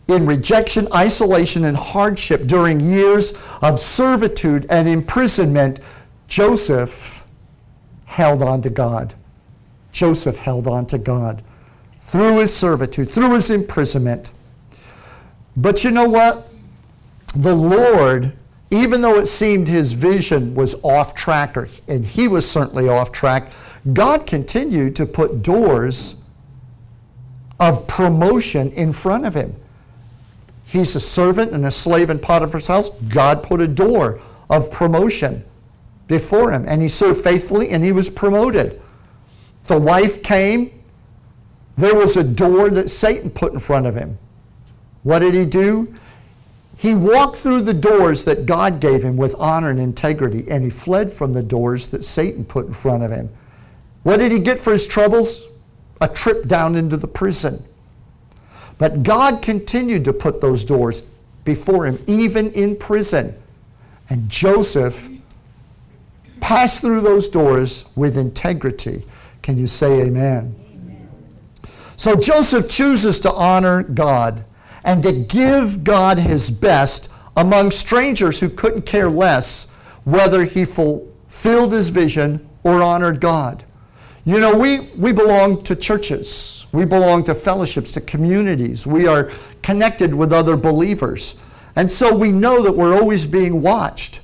in 0.08 0.26
rejection, 0.26 0.88
isolation, 0.92 1.64
and 1.64 1.76
hardship 1.76 2.46
during 2.46 2.80
years 2.80 3.32
of 3.62 3.78
servitude 3.78 4.66
and 4.68 4.88
imprisonment, 4.88 5.80
Joseph 6.26 7.24
held 8.04 8.42
on 8.42 8.60
to 8.62 8.70
God. 8.70 9.14
Joseph 9.92 10.36
held 10.36 10.66
on 10.66 10.86
to 10.86 10.98
God 10.98 11.42
through 11.98 12.38
his 12.38 12.54
servitude, 12.54 13.10
through 13.10 13.34
his 13.34 13.50
imprisonment. 13.50 14.32
But 15.56 15.84
you 15.84 15.92
know 15.92 16.08
what? 16.08 16.48
The 17.34 17.54
Lord 17.54 18.32
even 18.70 19.02
though 19.02 19.16
it 19.16 19.26
seemed 19.26 19.66
his 19.66 19.92
vision 19.92 20.54
was 20.54 20.80
off 20.84 21.14
track, 21.14 21.56
or, 21.56 21.68
and 21.88 22.04
he 22.04 22.28
was 22.28 22.48
certainly 22.48 22.88
off 22.88 23.10
track, 23.10 23.50
God 23.92 24.26
continued 24.26 24.96
to 24.96 25.06
put 25.06 25.42
doors 25.42 26.22
of 27.58 27.86
promotion 27.86 28.70
in 28.72 28.92
front 28.92 29.26
of 29.26 29.34
him. 29.34 29.54
He's 30.66 30.94
a 30.94 31.00
servant 31.00 31.52
and 31.52 31.66
a 31.66 31.70
slave 31.70 32.10
in 32.10 32.18
Potiphar's 32.18 32.68
house. 32.68 32.90
God 32.90 33.42
put 33.42 33.60
a 33.60 33.66
door 33.66 34.20
of 34.48 34.70
promotion 34.70 35.44
before 36.06 36.52
him, 36.52 36.64
and 36.66 36.82
he 36.82 36.88
served 36.88 37.22
faithfully, 37.22 37.70
and 37.70 37.82
he 37.82 37.92
was 37.92 38.08
promoted. 38.08 38.80
The 39.66 39.78
wife 39.78 40.22
came. 40.22 40.72
There 41.76 41.94
was 41.94 42.16
a 42.16 42.24
door 42.24 42.70
that 42.70 42.90
Satan 42.90 43.30
put 43.30 43.52
in 43.52 43.58
front 43.58 43.86
of 43.86 43.94
him. 43.94 44.18
What 45.02 45.20
did 45.20 45.34
he 45.34 45.46
do? 45.46 45.94
He 46.76 46.94
walked 46.94 47.36
through 47.36 47.62
the 47.62 47.74
doors 47.74 48.24
that 48.24 48.46
God 48.46 48.80
gave 48.80 49.02
him 49.02 49.16
with 49.16 49.34
honor 49.38 49.70
and 49.70 49.80
integrity, 49.80 50.44
and 50.48 50.64
he 50.64 50.70
fled 50.70 51.12
from 51.12 51.32
the 51.32 51.42
doors 51.42 51.88
that 51.88 52.04
Satan 52.04 52.44
put 52.44 52.66
in 52.66 52.72
front 52.72 53.02
of 53.02 53.10
him. 53.10 53.28
What 54.02 54.18
did 54.18 54.32
he 54.32 54.38
get 54.38 54.58
for 54.58 54.72
his 54.72 54.86
troubles? 54.86 55.46
A 56.00 56.08
trip 56.08 56.46
down 56.46 56.74
into 56.74 56.96
the 56.96 57.08
prison. 57.08 57.62
But 58.78 59.02
God 59.02 59.42
continued 59.42 60.04
to 60.06 60.12
put 60.12 60.40
those 60.40 60.64
doors 60.64 61.02
before 61.44 61.84
him, 61.84 61.98
even 62.06 62.50
in 62.52 62.76
prison. 62.76 63.34
And 64.08 64.28
Joseph 64.28 65.08
passed 66.40 66.80
through 66.80 67.02
those 67.02 67.28
doors 67.28 67.90
with 67.94 68.16
integrity. 68.16 69.04
Can 69.42 69.58
you 69.58 69.66
say 69.66 70.02
amen? 70.06 70.54
amen? 70.74 71.08
So 71.96 72.16
Joseph 72.16 72.68
chooses 72.68 73.18
to 73.20 73.32
honor 73.32 73.82
God 73.82 74.44
and 74.82 75.02
to 75.02 75.12
give 75.12 75.84
God 75.84 76.18
his 76.18 76.50
best 76.50 77.10
among 77.36 77.70
strangers 77.70 78.40
who 78.40 78.48
couldn't 78.48 78.82
care 78.82 79.10
less 79.10 79.70
whether 80.04 80.44
he 80.44 80.64
fulfilled 80.64 81.72
his 81.72 81.90
vision 81.90 82.48
or 82.64 82.82
honored 82.82 83.20
God. 83.20 83.64
You 84.24 84.40
know, 84.40 84.56
we, 84.56 84.80
we 84.96 85.12
belong 85.12 85.62
to 85.64 85.74
churches, 85.74 86.66
we 86.72 86.84
belong 86.84 87.24
to 87.24 87.34
fellowships, 87.34 87.92
to 87.92 88.00
communities, 88.00 88.86
we 88.86 89.06
are 89.06 89.30
connected 89.62 90.14
with 90.14 90.32
other 90.32 90.56
believers. 90.56 91.40
And 91.76 91.90
so 91.90 92.14
we 92.14 92.32
know 92.32 92.62
that 92.62 92.72
we're 92.72 92.94
always 92.94 93.26
being 93.26 93.62
watched. 93.62 94.20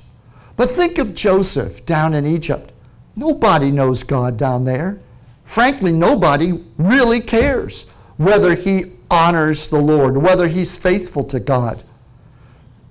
But 0.55 0.69
think 0.69 0.97
of 0.97 1.15
Joseph 1.15 1.85
down 1.85 2.13
in 2.13 2.25
Egypt. 2.25 2.71
Nobody 3.15 3.71
knows 3.71 4.03
God 4.03 4.37
down 4.37 4.65
there. 4.65 4.99
Frankly, 5.43 5.91
nobody 5.91 6.63
really 6.77 7.21
cares 7.21 7.87
whether 8.17 8.53
he 8.53 8.91
honors 9.09 9.69
the 9.69 9.79
Lord, 9.79 10.17
whether 10.17 10.47
he's 10.47 10.77
faithful 10.77 11.23
to 11.25 11.39
God. 11.39 11.83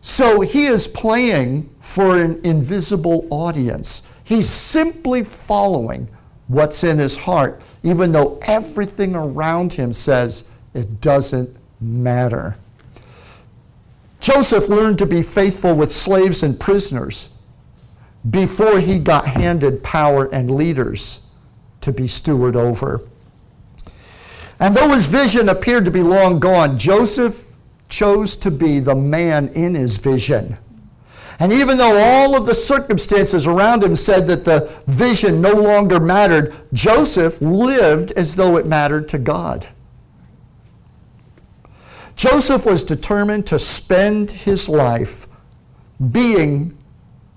So 0.00 0.40
he 0.40 0.66
is 0.66 0.88
playing 0.88 1.68
for 1.80 2.20
an 2.20 2.40
invisible 2.44 3.26
audience. 3.30 4.08
He's 4.24 4.48
simply 4.48 5.22
following 5.24 6.08
what's 6.48 6.84
in 6.84 6.98
his 6.98 7.16
heart, 7.16 7.60
even 7.82 8.12
though 8.12 8.38
everything 8.42 9.14
around 9.14 9.72
him 9.72 9.92
says 9.92 10.48
it 10.74 11.00
doesn't 11.00 11.56
matter. 11.80 12.56
Joseph 14.20 14.68
learned 14.68 14.98
to 14.98 15.06
be 15.06 15.22
faithful 15.22 15.74
with 15.74 15.92
slaves 15.92 16.42
and 16.42 16.58
prisoners 16.58 17.34
before 18.28 18.80
he 18.80 18.98
got 18.98 19.26
handed 19.26 19.82
power 19.82 20.32
and 20.32 20.50
leaders 20.50 21.30
to 21.80 21.92
be 21.92 22.08
steward 22.08 22.56
over. 22.56 23.02
And 24.58 24.74
though 24.74 24.88
his 24.88 25.06
vision 25.06 25.48
appeared 25.48 25.84
to 25.84 25.90
be 25.90 26.02
long 26.02 26.40
gone, 26.40 26.78
Joseph 26.78 27.52
chose 27.88 28.34
to 28.36 28.50
be 28.50 28.80
the 28.80 28.94
man 28.94 29.48
in 29.48 29.74
his 29.74 29.98
vision. 29.98 30.58
And 31.38 31.52
even 31.52 31.76
though 31.76 31.98
all 31.98 32.34
of 32.34 32.46
the 32.46 32.54
circumstances 32.54 33.46
around 33.46 33.84
him 33.84 33.94
said 33.94 34.26
that 34.28 34.44
the 34.44 34.72
vision 34.86 35.40
no 35.40 35.52
longer 35.52 36.00
mattered, 36.00 36.54
Joseph 36.72 37.42
lived 37.42 38.12
as 38.12 38.36
though 38.36 38.56
it 38.56 38.66
mattered 38.66 39.08
to 39.08 39.18
God. 39.18 39.68
Joseph 42.14 42.64
was 42.64 42.82
determined 42.82 43.46
to 43.48 43.58
spend 43.58 44.30
his 44.30 44.68
life 44.68 45.26
being 46.10 46.76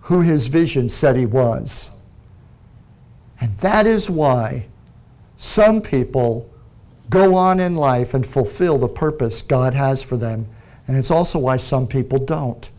who 0.01 0.21
his 0.21 0.47
vision 0.47 0.87
said 0.87 1.17
he 1.17 1.25
was. 1.25 2.01
And 3.41 3.55
that 3.57 3.85
is 3.85 4.09
why 4.09 4.65
some 5.35 5.81
people 5.81 6.49
go 7.09 7.35
on 7.35 7.59
in 7.59 7.75
life 7.75 8.13
and 8.13 8.25
fulfill 8.25 8.77
the 8.77 8.87
purpose 8.87 9.41
God 9.41 9.73
has 9.73 10.03
for 10.03 10.15
them. 10.15 10.47
And 10.87 10.95
it's 10.95 11.11
also 11.11 11.39
why 11.39 11.57
some 11.57 11.85
people 11.85 12.17
don't. 12.17 12.69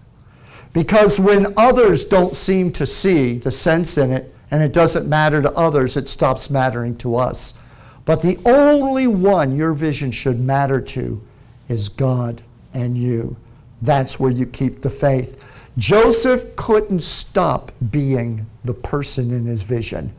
Because 0.73 1.19
when 1.19 1.53
others 1.57 2.05
don't 2.05 2.37
seem 2.37 2.73
to 2.73 2.87
see 2.87 3.39
the 3.39 3.51
sense 3.51 3.99
in 3.99 4.13
it, 4.13 4.35
and 4.51 4.63
it 4.63 4.73
doesn't 4.73 5.09
matter 5.09 5.43
to 5.43 5.53
others, 5.53 5.97
it 5.97 6.09
stops 6.09 6.51
mattering 6.51 6.97
to 6.99 7.17
us. 7.17 7.61
But 8.05 8.23
the 8.23 8.39
only 8.45 9.07
one 9.07 9.55
your 9.57 9.73
vision 9.73 10.11
should 10.11 10.41
matter 10.41 10.81
to 10.81 11.23
is 11.69 11.89
God 11.89 12.43
and 12.75 12.97
you. 12.97 13.37
That's 13.83 14.19
where 14.19 14.31
you 14.31 14.47
keep 14.47 14.83
the 14.83 14.91
faith. 14.91 15.43
Joseph 15.79 16.57
couldn't 16.57 17.03
stop 17.03 17.73
being 17.91 18.47
the 18.65 18.75
person 18.75 19.33
in 19.33 19.47
his 19.47 19.63
vision 19.63 20.13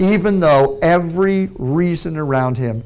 even 0.00 0.40
though 0.40 0.78
every 0.80 1.50
reason 1.56 2.16
around 2.16 2.56
him 2.56 2.82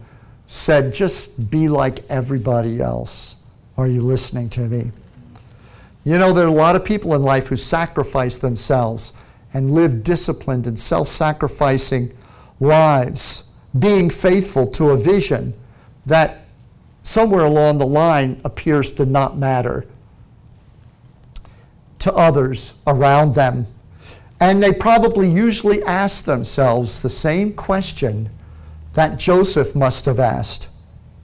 said, 0.46 0.92
just 0.92 1.48
be 1.48 1.68
like 1.68 2.04
everybody 2.10 2.80
else. 2.80 3.36
Are 3.78 3.86
you 3.86 4.02
listening 4.02 4.50
to 4.50 4.62
me? 4.62 4.90
You 6.04 6.18
know, 6.18 6.32
there 6.32 6.44
are 6.44 6.48
a 6.48 6.52
lot 6.52 6.76
of 6.76 6.84
people 6.84 7.14
in 7.14 7.22
life 7.22 7.48
who 7.48 7.56
sacrifice 7.56 8.36
themselves 8.36 9.14
and 9.54 9.70
live 9.70 10.02
disciplined 10.02 10.66
and 10.66 10.78
self 10.78 11.08
sacrificing 11.08 12.10
lives, 12.60 13.56
being 13.78 14.10
faithful 14.10 14.66
to 14.72 14.90
a 14.90 14.96
vision 14.96 15.54
that 16.04 16.44
somewhere 17.02 17.44
along 17.44 17.78
the 17.78 17.86
line 17.86 18.40
appears 18.44 18.90
to 18.90 19.06
not 19.06 19.36
matter 19.36 19.86
to 22.00 22.12
others 22.12 22.74
around 22.86 23.34
them. 23.34 23.66
And 24.40 24.62
they 24.62 24.72
probably 24.72 25.30
usually 25.30 25.82
ask 25.84 26.24
themselves 26.24 27.00
the 27.00 27.08
same 27.08 27.54
question 27.54 28.28
that 28.92 29.18
Joseph 29.18 29.74
must 29.74 30.04
have 30.04 30.20
asked 30.20 30.68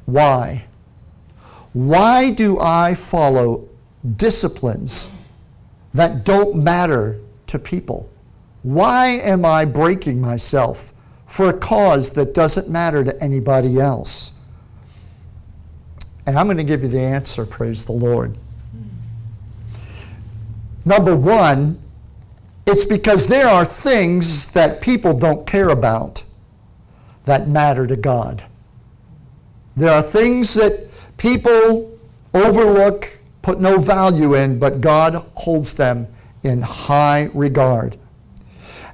Why? 0.07 0.65
Why 1.73 2.31
do 2.31 2.59
I 2.59 2.95
follow 2.95 3.69
disciplines 4.17 5.17
that 5.95 6.25
don't 6.25 6.57
matter 6.57 7.21
to 7.47 7.59
people? 7.59 8.11
Why 8.63 9.09
am 9.09 9.45
I 9.45 9.65
breaking 9.65 10.21
myself 10.21 10.93
for 11.27 11.49
a 11.49 11.59
cause 11.59 12.13
that 12.13 12.35
doesn't 12.35 12.69
matter 12.69 13.05
to 13.05 13.23
anybody 13.23 13.79
else? 13.81 14.39
And 16.27 16.39
I'm 16.39 16.47
going 16.47 16.59
to 16.59 16.65
give 16.65 16.83
you 16.83 16.89
the 16.89 17.01
answer, 17.01 17.47
praise 17.47 17.87
the 17.87 17.93
Lord. 17.93 18.37
Number 20.85 21.17
one, 21.17 21.81
it's 22.67 22.85
because 22.85 23.27
there 23.27 23.49
are 23.49 23.65
things 23.65 24.53
that 24.53 24.81
people 24.81 25.19
don't 25.19 25.47
care 25.47 25.71
about 25.71 26.23
that 27.25 27.49
matter 27.49 27.87
to 27.87 27.97
God. 27.97 28.45
There 29.77 29.91
are 29.91 30.03
things 30.03 30.55
that 30.55 30.89
people 31.17 31.99
overlook, 32.35 33.20
put 33.43 33.61
no 33.61 33.79
value 33.79 34.35
in, 34.35 34.59
but 34.59 34.81
God 34.81 35.15
holds 35.35 35.75
them 35.75 36.07
in 36.43 36.63
high 36.63 37.31
regard. 37.35 37.97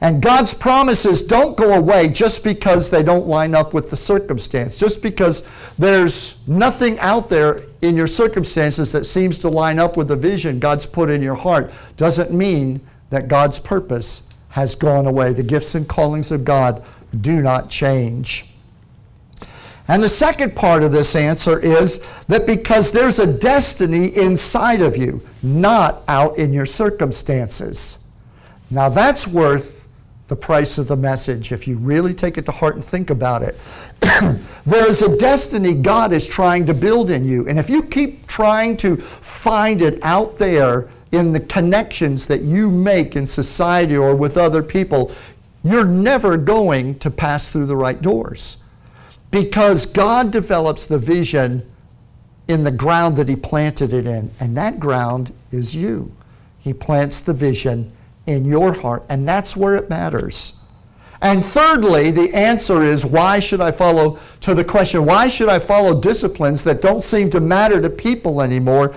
And 0.00 0.20
God's 0.20 0.52
promises 0.52 1.22
don't 1.22 1.56
go 1.56 1.74
away 1.74 2.08
just 2.08 2.44
because 2.44 2.90
they 2.90 3.02
don't 3.02 3.26
line 3.26 3.54
up 3.54 3.72
with 3.72 3.88
the 3.90 3.96
circumstance, 3.96 4.78
just 4.78 5.02
because 5.02 5.46
there's 5.78 6.46
nothing 6.46 6.98
out 6.98 7.30
there 7.30 7.62
in 7.80 7.96
your 7.96 8.06
circumstances 8.06 8.92
that 8.92 9.04
seems 9.04 9.38
to 9.38 9.48
line 9.48 9.78
up 9.78 9.96
with 9.96 10.08
the 10.08 10.16
vision 10.16 10.58
God's 10.58 10.86
put 10.86 11.08
in 11.08 11.22
your 11.22 11.34
heart, 11.34 11.72
doesn't 11.96 12.32
mean 12.32 12.80
that 13.10 13.28
God's 13.28 13.58
purpose 13.58 14.28
has 14.50 14.74
gone 14.74 15.06
away. 15.06 15.32
The 15.32 15.42
gifts 15.42 15.74
and 15.74 15.88
callings 15.88 16.30
of 16.30 16.44
God 16.44 16.84
do 17.20 17.40
not 17.40 17.70
change. 17.70 18.50
And 19.88 20.02
the 20.02 20.08
second 20.08 20.56
part 20.56 20.82
of 20.82 20.92
this 20.92 21.14
answer 21.14 21.60
is 21.60 22.04
that 22.26 22.46
because 22.46 22.90
there's 22.90 23.18
a 23.18 23.38
destiny 23.38 24.16
inside 24.16 24.80
of 24.80 24.96
you, 24.96 25.22
not 25.42 26.02
out 26.08 26.38
in 26.38 26.52
your 26.52 26.66
circumstances. 26.66 28.04
Now 28.70 28.88
that's 28.88 29.28
worth 29.28 29.86
the 30.26 30.34
price 30.34 30.76
of 30.76 30.88
the 30.88 30.96
message 30.96 31.52
if 31.52 31.68
you 31.68 31.78
really 31.78 32.12
take 32.12 32.36
it 32.36 32.44
to 32.46 32.52
heart 32.52 32.74
and 32.74 32.84
think 32.84 33.10
about 33.10 33.44
it. 33.44 33.54
there 34.66 34.88
is 34.88 35.02
a 35.02 35.16
destiny 35.18 35.74
God 35.74 36.12
is 36.12 36.26
trying 36.26 36.66
to 36.66 36.74
build 36.74 37.10
in 37.10 37.24
you. 37.24 37.48
And 37.48 37.58
if 37.58 37.70
you 37.70 37.84
keep 37.84 38.26
trying 38.26 38.76
to 38.78 38.96
find 38.96 39.82
it 39.82 40.00
out 40.02 40.36
there, 40.36 40.88
in 41.12 41.32
the 41.32 41.40
connections 41.40 42.26
that 42.26 42.42
you 42.42 42.70
make 42.70 43.16
in 43.16 43.26
society 43.26 43.96
or 43.96 44.14
with 44.14 44.36
other 44.36 44.62
people, 44.62 45.12
you're 45.62 45.84
never 45.84 46.36
going 46.36 46.98
to 46.98 47.10
pass 47.10 47.50
through 47.50 47.66
the 47.66 47.76
right 47.76 48.00
doors. 48.00 48.62
Because 49.36 49.84
God 49.84 50.30
develops 50.30 50.86
the 50.86 50.96
vision 50.96 51.70
in 52.48 52.64
the 52.64 52.70
ground 52.70 53.18
that 53.18 53.28
He 53.28 53.36
planted 53.36 53.92
it 53.92 54.06
in, 54.06 54.30
and 54.40 54.56
that 54.56 54.80
ground 54.80 55.30
is 55.52 55.76
you. 55.76 56.10
He 56.58 56.72
plants 56.72 57.20
the 57.20 57.34
vision 57.34 57.92
in 58.24 58.46
your 58.46 58.72
heart, 58.72 59.04
and 59.10 59.28
that's 59.28 59.54
where 59.54 59.76
it 59.76 59.90
matters. 59.90 60.58
And 61.20 61.44
thirdly, 61.44 62.10
the 62.10 62.32
answer 62.32 62.82
is 62.82 63.04
why 63.04 63.38
should 63.38 63.60
I 63.60 63.72
follow, 63.72 64.18
to 64.40 64.54
the 64.54 64.64
question, 64.64 65.04
why 65.04 65.28
should 65.28 65.50
I 65.50 65.58
follow 65.58 66.00
disciplines 66.00 66.64
that 66.64 66.80
don't 66.80 67.02
seem 67.02 67.28
to 67.28 67.38
matter 67.40 67.82
to 67.82 67.90
people 67.90 68.40
anymore? 68.40 68.94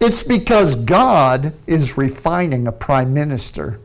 It's 0.00 0.22
because 0.22 0.74
God 0.74 1.52
is 1.66 1.98
refining 1.98 2.66
a 2.66 2.72
prime 2.72 3.12
minister. 3.12 3.78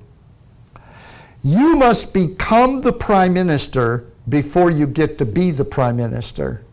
You 1.44 1.76
must 1.76 2.14
become 2.14 2.80
the 2.80 2.94
prime 2.94 3.34
minister 3.34 4.06
before 4.28 4.72
you 4.72 4.88
get 4.88 5.18
to 5.20 5.26
be 5.26 5.52
the 5.52 5.66
prime 5.66 5.98
minister. 5.98 6.64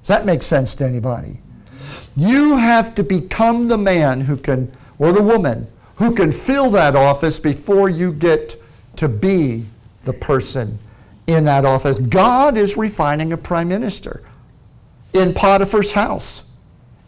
Does 0.00 0.08
that 0.08 0.24
make 0.24 0.42
sense 0.42 0.74
to 0.76 0.84
anybody? 0.84 1.38
You 2.16 2.56
have 2.56 2.94
to 2.96 3.04
become 3.04 3.68
the 3.68 3.78
man 3.78 4.22
who 4.22 4.36
can, 4.36 4.72
or 4.98 5.12
the 5.12 5.22
woman, 5.22 5.68
who 5.96 6.14
can 6.14 6.32
fill 6.32 6.70
that 6.70 6.96
office 6.96 7.38
before 7.38 7.88
you 7.88 8.12
get 8.12 8.56
to 8.96 9.08
be 9.08 9.64
the 10.04 10.12
person 10.12 10.78
in 11.26 11.44
that 11.44 11.64
office. 11.64 11.98
God 11.98 12.56
is 12.56 12.76
refining 12.76 13.32
a 13.32 13.36
prime 13.36 13.68
minister 13.68 14.22
in 15.12 15.34
Potiphar's 15.34 15.92
house, 15.92 16.50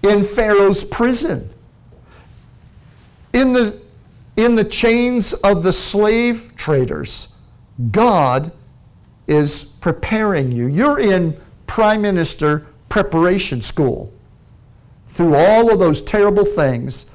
in 0.03 0.23
Pharaoh's 0.23 0.85
prison, 0.85 1.49
in 3.33 3.53
the, 3.53 3.81
in 4.37 4.55
the 4.55 4.65
chains 4.65 5.33
of 5.33 5.63
the 5.63 5.73
slave 5.73 6.53
traders. 6.57 7.32
God 7.91 8.53
is 9.27 9.65
preparing 9.81 10.53
you. 10.53 10.67
You're 10.67 11.01
in 11.01 11.37
prime 11.67 12.03
minister 12.03 12.67
preparation 12.89 13.63
school 13.63 14.13
through 15.07 15.35
all 15.35 15.73
of 15.73 15.79
those 15.79 16.03
terrible 16.03 16.45
things 16.45 17.11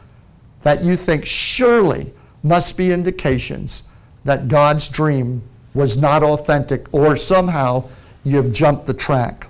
that 0.62 0.84
you 0.84 0.96
think 0.96 1.26
surely 1.26 2.14
must 2.44 2.78
be 2.78 2.92
indications 2.92 3.90
that 4.24 4.48
God's 4.48 4.88
dream 4.88 5.42
was 5.74 5.98
not 5.98 6.24
authentic 6.24 6.92
or 6.94 7.16
somehow 7.16 7.88
you've 8.24 8.52
jumped 8.52 8.88
the 8.88 8.94
track. 8.94 9.48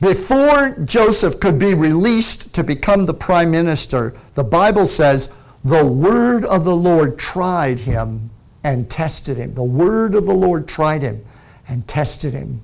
Before 0.00 0.70
Joseph 0.84 1.40
could 1.40 1.58
be 1.58 1.74
released 1.74 2.54
to 2.54 2.62
become 2.62 3.06
the 3.06 3.14
prime 3.14 3.50
minister, 3.50 4.14
the 4.34 4.44
Bible 4.44 4.86
says 4.86 5.34
the 5.66 5.84
word 5.84 6.44
of 6.44 6.62
the 6.64 6.76
Lord 6.76 7.18
tried 7.18 7.80
him 7.80 8.30
and 8.62 8.88
tested 8.88 9.36
him. 9.36 9.52
The 9.54 9.64
word 9.64 10.14
of 10.14 10.24
the 10.26 10.34
Lord 10.34 10.68
tried 10.68 11.02
him 11.02 11.24
and 11.68 11.86
tested 11.88 12.32
him. 12.32 12.60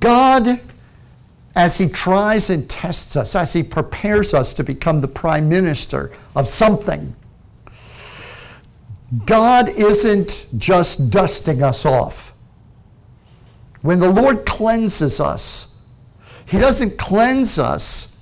God, 0.00 0.60
as 1.54 1.78
He 1.78 1.88
tries 1.88 2.50
and 2.50 2.68
tests 2.68 3.14
us, 3.14 3.36
as 3.36 3.52
He 3.52 3.62
prepares 3.62 4.34
us 4.34 4.52
to 4.54 4.64
become 4.64 5.00
the 5.00 5.08
prime 5.08 5.48
minister 5.48 6.12
of 6.34 6.48
something, 6.48 7.14
God 9.24 9.68
isn't 9.68 10.46
just 10.56 11.10
dusting 11.10 11.62
us 11.62 11.86
off. 11.86 12.34
When 13.80 14.00
the 14.00 14.10
Lord 14.10 14.44
cleanses 14.44 15.20
us, 15.20 15.80
He 16.46 16.58
doesn't 16.58 16.98
cleanse 16.98 17.58
us 17.58 18.17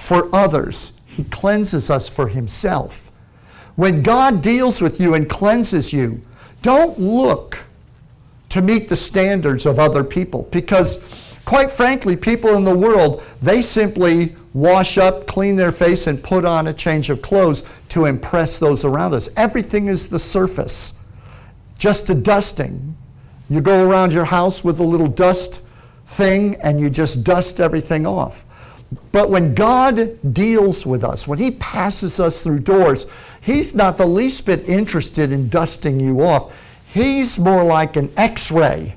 for 0.00 0.34
others, 0.34 0.98
He 1.06 1.24
cleanses 1.24 1.90
us 1.90 2.08
for 2.08 2.28
Himself. 2.28 3.12
When 3.76 4.02
God 4.02 4.42
deals 4.42 4.80
with 4.80 4.98
you 4.98 5.14
and 5.14 5.28
cleanses 5.28 5.92
you, 5.92 6.22
don't 6.62 6.98
look 6.98 7.64
to 8.48 8.62
meet 8.62 8.88
the 8.88 8.96
standards 8.96 9.66
of 9.66 9.78
other 9.78 10.02
people. 10.02 10.48
Because, 10.50 11.36
quite 11.44 11.70
frankly, 11.70 12.16
people 12.16 12.56
in 12.56 12.64
the 12.64 12.74
world, 12.74 13.22
they 13.42 13.60
simply 13.62 14.34
wash 14.54 14.98
up, 14.98 15.26
clean 15.26 15.54
their 15.54 15.70
face, 15.70 16.06
and 16.06 16.22
put 16.22 16.44
on 16.44 16.66
a 16.66 16.72
change 16.72 17.10
of 17.10 17.22
clothes 17.22 17.62
to 17.90 18.06
impress 18.06 18.58
those 18.58 18.84
around 18.84 19.14
us. 19.14 19.28
Everything 19.36 19.86
is 19.86 20.08
the 20.08 20.18
surface, 20.18 21.06
just 21.78 22.10
a 22.10 22.14
dusting. 22.14 22.96
You 23.50 23.60
go 23.60 23.88
around 23.88 24.12
your 24.12 24.24
house 24.24 24.64
with 24.64 24.80
a 24.80 24.84
little 24.84 25.08
dust 25.08 25.62
thing 26.06 26.56
and 26.56 26.80
you 26.80 26.90
just 26.90 27.22
dust 27.22 27.60
everything 27.60 28.06
off. 28.06 28.44
But 29.12 29.30
when 29.30 29.54
God 29.54 30.18
deals 30.32 30.84
with 30.84 31.04
us, 31.04 31.28
when 31.28 31.38
He 31.38 31.52
passes 31.52 32.18
us 32.18 32.42
through 32.42 32.60
doors, 32.60 33.06
He's 33.40 33.74
not 33.74 33.98
the 33.98 34.06
least 34.06 34.46
bit 34.46 34.68
interested 34.68 35.32
in 35.32 35.48
dusting 35.48 36.00
you 36.00 36.22
off. 36.22 36.52
He's 36.92 37.38
more 37.38 37.62
like 37.62 37.96
an 37.96 38.10
x 38.16 38.50
ray. 38.50 38.96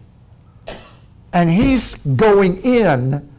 And 1.31 1.49
he's 1.49 1.95
going 1.95 2.61
in 2.63 3.29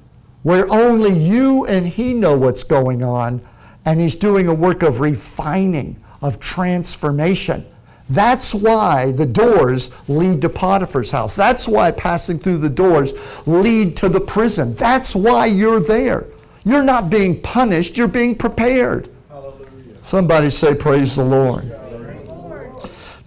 where 0.43 0.71
only 0.73 1.13
you 1.13 1.65
and 1.67 1.87
he 1.87 2.13
know 2.15 2.37
what's 2.37 2.63
going 2.63 3.03
on. 3.03 3.41
And 3.85 4.01
he's 4.01 4.17
doing 4.17 4.49
a 4.49 4.55
work 4.55 4.83
of 4.83 5.01
refining, 5.01 6.03
of 6.23 6.41
transformation. 6.41 7.65
That's 8.09 8.55
why 8.55 9.13
the 9.13 9.27
doors 9.27 9.91
lead 10.09 10.43
to 10.43 10.49
Potiphar's 10.49 11.11
house. 11.11 11.35
That's 11.35 11.67
why 11.67 11.91
passing 11.91 12.39
through 12.39 12.59
the 12.59 12.71
doors 12.71 13.15
lead 13.47 13.97
to 13.99 14.09
the 14.09 14.21
prison. 14.21 14.75
That's 14.75 15.15
why 15.15 15.47
you're 15.47 15.81
there. 15.81 16.27
You're 16.65 16.85
not 16.85 17.11
being 17.11 17.41
punished, 17.41 17.97
you're 17.97 18.09
being 18.09 18.35
prepared. 18.35 19.09
Hallelujah. 19.29 20.03
Somebody 20.03 20.51
say, 20.51 20.75
Praise 20.75 21.17
the 21.17 21.25
Lord. 21.25 21.75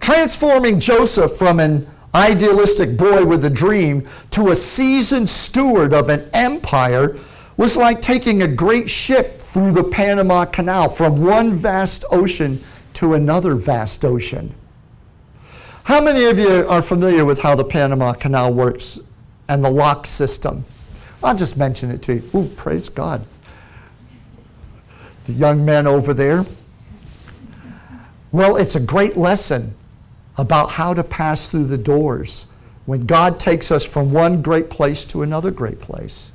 Transforming 0.00 0.80
Joseph 0.80 1.32
from 1.32 1.60
an 1.60 1.86
idealistic 2.14 2.96
boy 2.96 3.24
with 3.24 3.44
a 3.44 3.50
dream 3.50 4.08
to 4.30 4.48
a 4.48 4.56
seasoned 4.56 5.28
steward 5.28 5.92
of 5.92 6.08
an 6.08 6.28
empire 6.32 7.16
was 7.56 7.76
like 7.76 8.00
taking 8.00 8.42
a 8.42 8.48
great 8.48 8.88
ship 8.88 9.40
through 9.40 9.72
the 9.72 9.84
Panama 9.84 10.44
Canal 10.44 10.88
from 10.88 11.24
one 11.24 11.52
vast 11.52 12.04
ocean 12.10 12.60
to 12.94 13.14
another 13.14 13.54
vast 13.54 14.04
ocean. 14.04 14.54
How 15.84 16.02
many 16.02 16.24
of 16.24 16.38
you 16.38 16.66
are 16.68 16.82
familiar 16.82 17.24
with 17.24 17.40
how 17.40 17.54
the 17.54 17.64
Panama 17.64 18.12
Canal 18.12 18.52
works 18.52 18.98
and 19.48 19.64
the 19.64 19.70
lock 19.70 20.06
system? 20.06 20.64
I'll 21.22 21.36
just 21.36 21.56
mention 21.56 21.90
it 21.90 22.02
to 22.02 22.14
you. 22.14 22.30
Ooh, 22.34 22.48
praise 22.48 22.88
God. 22.88 23.26
The 25.26 25.32
young 25.32 25.64
men 25.64 25.86
over 25.86 26.14
there. 26.14 26.46
Well, 28.30 28.56
it's 28.56 28.74
a 28.74 28.80
great 28.80 29.16
lesson 29.16 29.74
about 30.36 30.70
how 30.70 30.94
to 30.94 31.02
pass 31.02 31.48
through 31.48 31.66
the 31.66 31.78
doors 31.78 32.46
when 32.86 33.04
God 33.04 33.38
takes 33.40 33.70
us 33.70 33.84
from 33.84 34.12
one 34.12 34.40
great 34.40 34.70
place 34.70 35.04
to 35.06 35.22
another 35.22 35.50
great 35.50 35.80
place. 35.80 36.32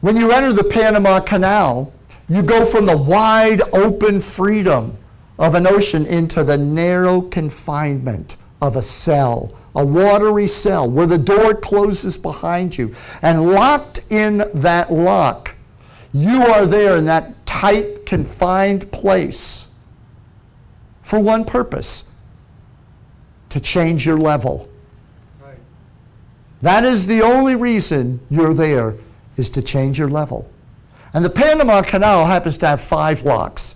When 0.00 0.16
you 0.16 0.32
enter 0.32 0.52
the 0.52 0.64
Panama 0.64 1.20
Canal, 1.20 1.92
you 2.28 2.42
go 2.42 2.64
from 2.64 2.86
the 2.86 2.96
wide 2.96 3.62
open 3.72 4.20
freedom 4.20 4.96
of 5.38 5.54
an 5.54 5.66
ocean 5.66 6.06
into 6.06 6.42
the 6.42 6.56
narrow 6.56 7.20
confinement 7.20 8.36
of 8.60 8.76
a 8.76 8.82
cell, 8.82 9.56
a 9.74 9.84
watery 9.84 10.46
cell 10.46 10.90
where 10.90 11.06
the 11.06 11.18
door 11.18 11.54
closes 11.54 12.16
behind 12.16 12.76
you. 12.78 12.94
And 13.22 13.52
locked 13.52 14.00
in 14.10 14.48
that 14.54 14.92
lock, 14.92 15.56
you 16.12 16.42
are 16.42 16.66
there 16.66 16.96
in 16.96 17.06
that 17.06 17.44
tight, 17.44 18.06
confined 18.06 18.90
place 18.92 19.72
for 21.02 21.18
one 21.18 21.44
purpose 21.44 22.14
to 23.48 23.60
change 23.60 24.06
your 24.06 24.16
level. 24.16 24.68
Right. 25.42 25.58
That 26.62 26.84
is 26.84 27.06
the 27.06 27.22
only 27.22 27.56
reason 27.56 28.20
you're 28.30 28.54
there, 28.54 28.96
is 29.36 29.50
to 29.50 29.62
change 29.62 29.98
your 29.98 30.08
level. 30.08 30.50
And 31.12 31.24
the 31.24 31.30
Panama 31.30 31.82
Canal 31.82 32.26
happens 32.26 32.58
to 32.58 32.66
have 32.66 32.80
five 32.80 33.22
locks. 33.22 33.73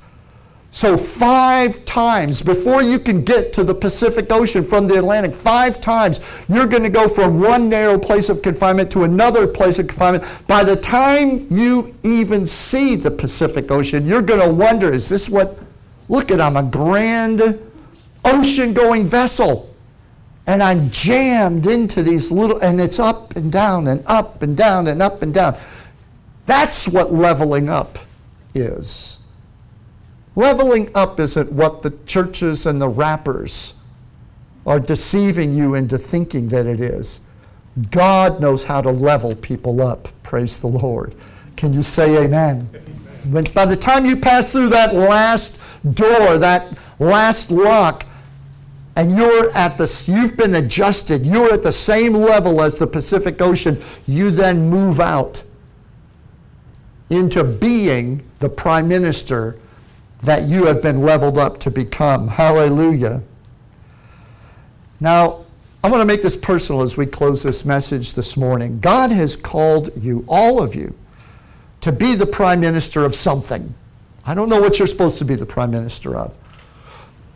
So, 0.70 0.98
five 0.98 1.84
times 1.86 2.42
before 2.42 2.82
you 2.82 2.98
can 2.98 3.24
get 3.24 3.52
to 3.54 3.64
the 3.64 3.74
Pacific 3.74 4.30
Ocean 4.30 4.62
from 4.62 4.86
the 4.86 4.98
Atlantic, 4.98 5.34
five 5.34 5.80
times 5.80 6.20
you're 6.48 6.66
going 6.66 6.82
to 6.82 6.90
go 6.90 7.08
from 7.08 7.40
one 7.40 7.70
narrow 7.70 7.98
place 7.98 8.28
of 8.28 8.42
confinement 8.42 8.90
to 8.92 9.04
another 9.04 9.46
place 9.46 9.78
of 9.78 9.88
confinement. 9.88 10.24
By 10.46 10.64
the 10.64 10.76
time 10.76 11.46
you 11.50 11.96
even 12.02 12.44
see 12.44 12.96
the 12.96 13.10
Pacific 13.10 13.70
Ocean, 13.70 14.06
you're 14.06 14.22
going 14.22 14.46
to 14.46 14.52
wonder 14.52 14.92
is 14.92 15.08
this 15.08 15.28
what? 15.28 15.58
Look 16.10 16.30
at, 16.30 16.40
I'm 16.40 16.56
a 16.56 16.62
grand 16.62 17.58
ocean 18.24 18.72
going 18.72 19.06
vessel 19.06 19.74
and 20.48 20.62
I'm 20.62 20.90
jammed 20.90 21.66
into 21.66 22.02
these 22.02 22.32
little, 22.32 22.58
and 22.60 22.80
it's 22.80 22.98
up 22.98 23.36
and 23.36 23.52
down 23.52 23.86
and 23.86 24.02
up 24.06 24.42
and 24.42 24.56
down 24.56 24.86
and 24.86 25.02
up 25.02 25.20
and 25.20 25.32
down. 25.32 25.58
That's 26.46 26.88
what 26.88 27.12
leveling 27.12 27.68
up 27.68 27.98
is. 28.54 29.17
Leveling 30.38 30.88
up 30.94 31.18
isn't 31.18 31.50
what 31.50 31.82
the 31.82 31.90
churches 32.06 32.64
and 32.64 32.80
the 32.80 32.86
rappers 32.88 33.74
are 34.64 34.78
deceiving 34.78 35.52
you 35.52 35.74
into 35.74 35.98
thinking 35.98 36.46
that 36.50 36.64
it 36.64 36.80
is. 36.80 37.22
God 37.90 38.40
knows 38.40 38.62
how 38.62 38.80
to 38.82 38.90
level 38.92 39.34
people 39.34 39.82
up. 39.82 40.06
Praise 40.22 40.60
the 40.60 40.68
Lord. 40.68 41.16
Can 41.56 41.72
you 41.72 41.82
say 41.82 42.24
amen? 42.24 42.60
When, 43.28 43.46
by 43.52 43.66
the 43.66 43.74
time 43.74 44.06
you 44.06 44.14
pass 44.14 44.52
through 44.52 44.68
that 44.68 44.94
last 44.94 45.60
door, 45.94 46.38
that 46.38 46.68
last 47.00 47.50
lock, 47.50 48.06
and 48.94 49.18
you're 49.18 49.50
at 49.56 49.76
the, 49.76 50.04
you've 50.06 50.36
been 50.36 50.54
adjusted, 50.54 51.26
you're 51.26 51.52
at 51.52 51.64
the 51.64 51.72
same 51.72 52.12
level 52.12 52.62
as 52.62 52.78
the 52.78 52.86
Pacific 52.86 53.42
Ocean, 53.42 53.82
you 54.06 54.30
then 54.30 54.70
move 54.70 55.00
out 55.00 55.42
into 57.10 57.42
being 57.42 58.22
the 58.38 58.48
prime 58.48 58.86
minister 58.86 59.58
that 60.22 60.48
you 60.48 60.66
have 60.66 60.82
been 60.82 61.02
leveled 61.02 61.38
up 61.38 61.58
to 61.60 61.70
become. 61.70 62.28
Hallelujah. 62.28 63.22
Now, 65.00 65.44
I 65.82 65.90
want 65.90 66.00
to 66.00 66.04
make 66.04 66.22
this 66.22 66.36
personal 66.36 66.82
as 66.82 66.96
we 66.96 67.06
close 67.06 67.42
this 67.42 67.64
message 67.64 68.14
this 68.14 68.36
morning. 68.36 68.80
God 68.80 69.12
has 69.12 69.36
called 69.36 69.90
you, 69.96 70.24
all 70.26 70.60
of 70.60 70.74
you, 70.74 70.94
to 71.80 71.92
be 71.92 72.14
the 72.14 72.26
prime 72.26 72.60
minister 72.60 73.04
of 73.04 73.14
something. 73.14 73.74
I 74.26 74.34
don't 74.34 74.48
know 74.48 74.60
what 74.60 74.78
you're 74.78 74.88
supposed 74.88 75.18
to 75.18 75.24
be 75.24 75.36
the 75.36 75.46
prime 75.46 75.70
minister 75.70 76.16
of. 76.16 76.34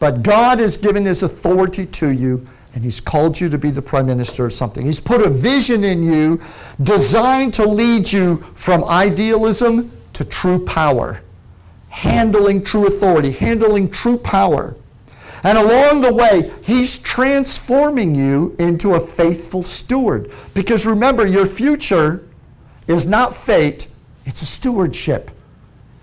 But 0.00 0.24
God 0.24 0.58
has 0.58 0.76
given 0.76 1.04
his 1.04 1.22
authority 1.22 1.86
to 1.86 2.10
you, 2.10 2.44
and 2.74 2.82
he's 2.82 3.00
called 3.00 3.38
you 3.40 3.48
to 3.48 3.56
be 3.56 3.70
the 3.70 3.80
prime 3.80 4.06
minister 4.06 4.44
of 4.44 4.52
something. 4.52 4.84
He's 4.84 5.00
put 5.00 5.22
a 5.22 5.30
vision 5.30 5.84
in 5.84 6.02
you 6.02 6.42
designed 6.82 7.54
to 7.54 7.64
lead 7.64 8.10
you 8.10 8.38
from 8.54 8.82
idealism 8.84 9.92
to 10.14 10.24
true 10.24 10.64
power, 10.64 11.22
handling 11.92 12.64
true 12.64 12.86
authority, 12.86 13.30
handling 13.30 13.90
true 13.90 14.16
power. 14.16 14.74
And 15.44 15.58
along 15.58 16.00
the 16.00 16.12
way, 16.12 16.50
he's 16.62 16.98
transforming 16.98 18.14
you 18.14 18.56
into 18.58 18.94
a 18.94 19.00
faithful 19.00 19.62
steward. 19.62 20.32
Because 20.54 20.86
remember, 20.86 21.26
your 21.26 21.44
future 21.44 22.26
is 22.88 23.06
not 23.06 23.36
fate, 23.36 23.88
it's 24.24 24.40
a 24.40 24.46
stewardship. 24.46 25.30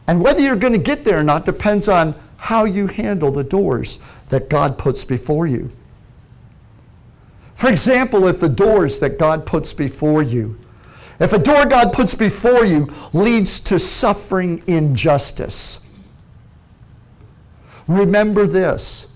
And 0.07 0.21
whether 0.21 0.41
you're 0.41 0.55
going 0.55 0.73
to 0.73 0.79
get 0.79 1.05
there 1.05 1.19
or 1.19 1.23
not 1.23 1.43
depends 1.43 1.87
on 1.87 2.13
how 2.37 2.65
you 2.65 2.85
handle 2.85 3.31
the 3.31 3.43
doors 3.43 3.99
that 4.29 4.47
God 4.47 4.77
puts 4.77 5.03
before 5.03 5.47
you. 5.47 5.71
For 7.55 7.69
example, 7.69 8.27
if 8.27 8.39
the 8.39 8.49
doors 8.49 8.99
that 8.99 9.17
God 9.17 9.45
puts 9.45 9.73
before 9.73 10.21
you, 10.21 10.57
if 11.19 11.33
a 11.33 11.39
door 11.39 11.65
God 11.65 11.91
puts 11.93 12.15
before 12.15 12.65
you 12.65 12.87
leads 13.13 13.59
to 13.61 13.77
suffering 13.79 14.63
injustice, 14.67 15.85
remember 17.87 18.45
this 18.45 19.11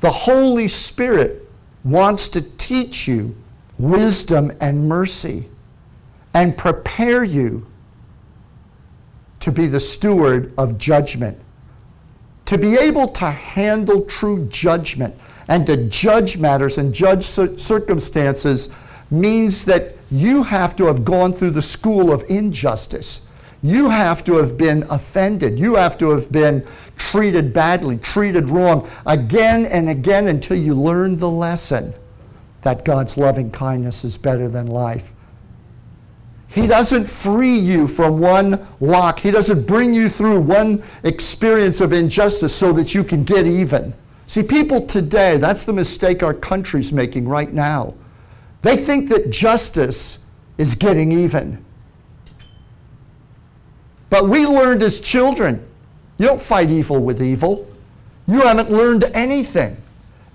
the 0.00 0.10
Holy 0.10 0.68
Spirit 0.68 1.48
wants 1.84 2.28
to 2.28 2.42
teach 2.56 3.08
you 3.08 3.34
wisdom 3.78 4.52
and 4.60 4.88
mercy 4.88 5.48
and 6.34 6.56
prepare 6.56 7.24
you 7.24 7.66
to 9.40 9.50
be 9.50 9.66
the 9.66 9.80
steward 9.80 10.52
of 10.58 10.78
judgment. 10.78 11.38
To 12.46 12.58
be 12.58 12.76
able 12.76 13.08
to 13.08 13.30
handle 13.30 14.04
true 14.04 14.46
judgment 14.46 15.14
and 15.48 15.66
to 15.66 15.88
judge 15.88 16.38
matters 16.38 16.78
and 16.78 16.92
judge 16.92 17.22
circumstances 17.22 18.74
means 19.10 19.64
that 19.64 19.97
you 20.10 20.42
have 20.42 20.74
to 20.76 20.86
have 20.86 21.04
gone 21.04 21.32
through 21.32 21.50
the 21.50 21.62
school 21.62 22.12
of 22.12 22.24
injustice. 22.28 23.30
You 23.62 23.90
have 23.90 24.22
to 24.24 24.34
have 24.34 24.56
been 24.56 24.84
offended. 24.84 25.58
You 25.58 25.74
have 25.74 25.98
to 25.98 26.10
have 26.10 26.30
been 26.30 26.64
treated 26.96 27.52
badly, 27.52 27.98
treated 27.98 28.50
wrong 28.50 28.88
again 29.04 29.66
and 29.66 29.88
again 29.90 30.28
until 30.28 30.56
you 30.56 30.74
learn 30.74 31.16
the 31.16 31.28
lesson 31.28 31.92
that 32.62 32.84
God's 32.84 33.16
loving 33.16 33.50
kindness 33.50 34.04
is 34.04 34.16
better 34.16 34.48
than 34.48 34.66
life. 34.66 35.12
He 36.48 36.66
doesn't 36.66 37.06
free 37.06 37.58
you 37.58 37.86
from 37.86 38.20
one 38.20 38.66
lock. 38.80 39.18
He 39.20 39.30
doesn't 39.30 39.66
bring 39.66 39.92
you 39.92 40.08
through 40.08 40.40
one 40.40 40.82
experience 41.02 41.80
of 41.80 41.92
injustice 41.92 42.54
so 42.54 42.72
that 42.72 42.94
you 42.94 43.04
can 43.04 43.22
get 43.22 43.46
even. 43.46 43.92
See, 44.26 44.42
people 44.42 44.86
today, 44.86 45.36
that's 45.36 45.64
the 45.64 45.72
mistake 45.72 46.22
our 46.22 46.34
country's 46.34 46.92
making 46.92 47.28
right 47.28 47.52
now. 47.52 47.94
They 48.62 48.76
think 48.76 49.08
that 49.10 49.30
justice 49.30 50.24
is 50.56 50.74
getting 50.74 51.12
even. 51.12 51.64
But 54.10 54.28
we 54.28 54.46
learned 54.46 54.82
as 54.82 55.00
children 55.00 55.64
you 56.18 56.26
don't 56.26 56.40
fight 56.40 56.70
evil 56.70 56.98
with 56.98 57.22
evil. 57.22 57.66
You 58.26 58.40
haven't 58.40 58.70
learned 58.70 59.04
anything. 59.14 59.76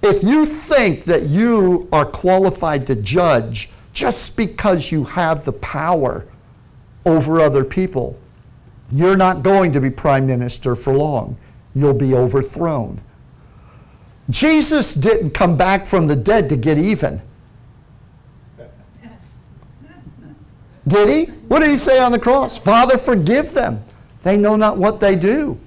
If 0.02 0.24
you 0.24 0.46
think 0.46 1.06
that 1.06 1.24
you 1.24 1.88
are 1.92 2.06
qualified 2.06 2.88
to 2.88 2.96
judge 2.96 3.70
just 3.92 4.36
because 4.36 4.92
you 4.92 5.04
have 5.04 5.46
the 5.46 5.54
power 5.54 6.26
over 7.06 7.42
other 7.42 7.64
people, 7.64 8.18
you're 8.92 9.18
not 9.18 9.44
going 9.44 9.74
to 9.74 9.82
be 9.82 9.90
prime 9.90 10.26
minister 10.26 10.76
for 10.76 10.94
long. 10.94 11.38
You'll 11.76 11.94
be 11.94 12.14
overthrown. 12.14 13.02
Jesus 14.30 14.94
didn't 14.94 15.32
come 15.32 15.58
back 15.58 15.86
from 15.86 16.08
the 16.08 16.16
dead 16.16 16.48
to 16.50 16.56
get 16.56 16.78
even. 16.78 17.22
Did 20.88 21.10
he? 21.10 21.32
What 21.48 21.60
did 21.60 21.70
he 21.70 21.78
say 21.78 22.00
on 22.00 22.12
the 22.12 22.20
cross? 22.20 22.58
Father, 22.58 22.98
forgive 22.98 23.54
them. 23.54 23.84
They 24.24 24.38
know 24.38 24.56
not 24.56 24.78
what 24.78 25.00
they 25.00 25.16
do. 25.16 25.60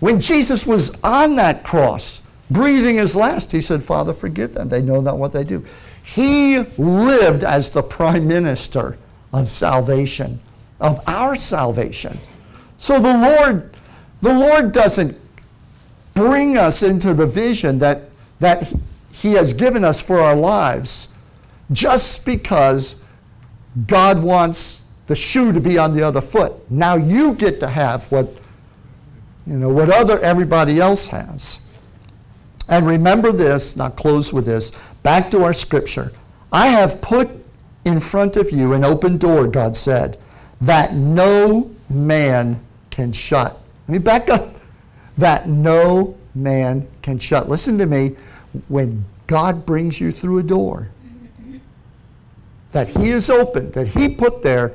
When 0.00 0.20
Jesus 0.20 0.66
was 0.66 1.02
on 1.02 1.36
that 1.36 1.62
cross, 1.62 2.22
breathing 2.50 2.96
his 2.96 3.14
last, 3.14 3.52
he 3.52 3.60
said, 3.60 3.82
Father, 3.82 4.12
forgive 4.12 4.54
them. 4.54 4.68
They 4.68 4.82
know 4.82 5.00
not 5.00 5.16
what 5.16 5.32
they 5.32 5.44
do. 5.44 5.64
He 6.04 6.58
lived 6.58 7.44
as 7.44 7.70
the 7.70 7.82
prime 7.82 8.26
minister 8.26 8.98
of 9.32 9.48
salvation, 9.48 10.40
of 10.80 11.00
our 11.08 11.36
salvation. 11.36 12.18
So 12.78 12.98
the 12.98 13.16
Lord, 13.16 13.70
the 14.20 14.34
Lord 14.34 14.72
doesn't 14.72 15.16
bring 16.14 16.58
us 16.58 16.82
into 16.82 17.14
the 17.14 17.26
vision 17.26 17.78
that, 17.78 18.10
that 18.40 18.72
He 19.12 19.32
has 19.32 19.54
given 19.54 19.84
us 19.84 20.02
for 20.02 20.20
our 20.20 20.36
lives 20.36 21.08
just 21.70 22.26
because 22.26 23.00
God 23.86 24.22
wants 24.22 24.84
the 25.06 25.16
shoe 25.16 25.52
to 25.52 25.60
be 25.60 25.78
on 25.78 25.94
the 25.96 26.02
other 26.02 26.20
foot. 26.20 26.52
Now 26.70 26.96
you 26.96 27.34
get 27.34 27.60
to 27.60 27.68
have 27.68 28.10
what 28.12 28.28
you 29.46 29.58
know 29.58 29.68
what 29.68 29.90
other 29.90 30.20
everybody 30.20 30.78
else 30.78 31.08
has. 31.08 31.66
And 32.68 32.86
remember 32.86 33.32
this, 33.32 33.76
not 33.76 33.96
close 33.96 34.32
with 34.32 34.46
this, 34.46 34.70
back 35.02 35.30
to 35.32 35.42
our 35.42 35.52
scripture. 35.52 36.12
I 36.52 36.68
have 36.68 37.00
put 37.00 37.28
in 37.84 37.98
front 37.98 38.36
of 38.36 38.50
you 38.50 38.72
an 38.72 38.84
open 38.84 39.18
door, 39.18 39.48
God 39.48 39.76
said, 39.76 40.18
that 40.60 40.94
no 40.94 41.70
man 41.90 42.60
can 42.90 43.12
shut. 43.12 43.58
Let 43.88 43.92
me 43.92 43.98
back 43.98 44.30
up. 44.30 44.54
That 45.18 45.48
no 45.48 46.16
man 46.34 46.86
can 47.02 47.18
shut. 47.18 47.48
Listen 47.48 47.76
to 47.78 47.86
me. 47.86 48.16
When 48.68 49.04
God 49.26 49.66
brings 49.66 50.00
you 50.00 50.12
through 50.12 50.38
a 50.38 50.42
door 50.42 50.90
that 52.72 52.88
He 52.88 53.10
is 53.10 53.30
open, 53.30 53.70
that 53.72 53.88
He 53.88 54.08
put 54.08 54.42
there, 54.42 54.74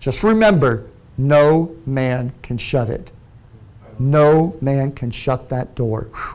just 0.00 0.24
remember 0.24 0.86
no 1.18 1.76
man 1.86 2.32
can 2.42 2.56
shut 2.56 2.88
it. 2.88 3.12
No 3.98 4.56
man 4.60 4.92
can 4.92 5.10
shut 5.10 5.48
that 5.50 5.74
door. 5.74 6.08
Whew. 6.12 6.34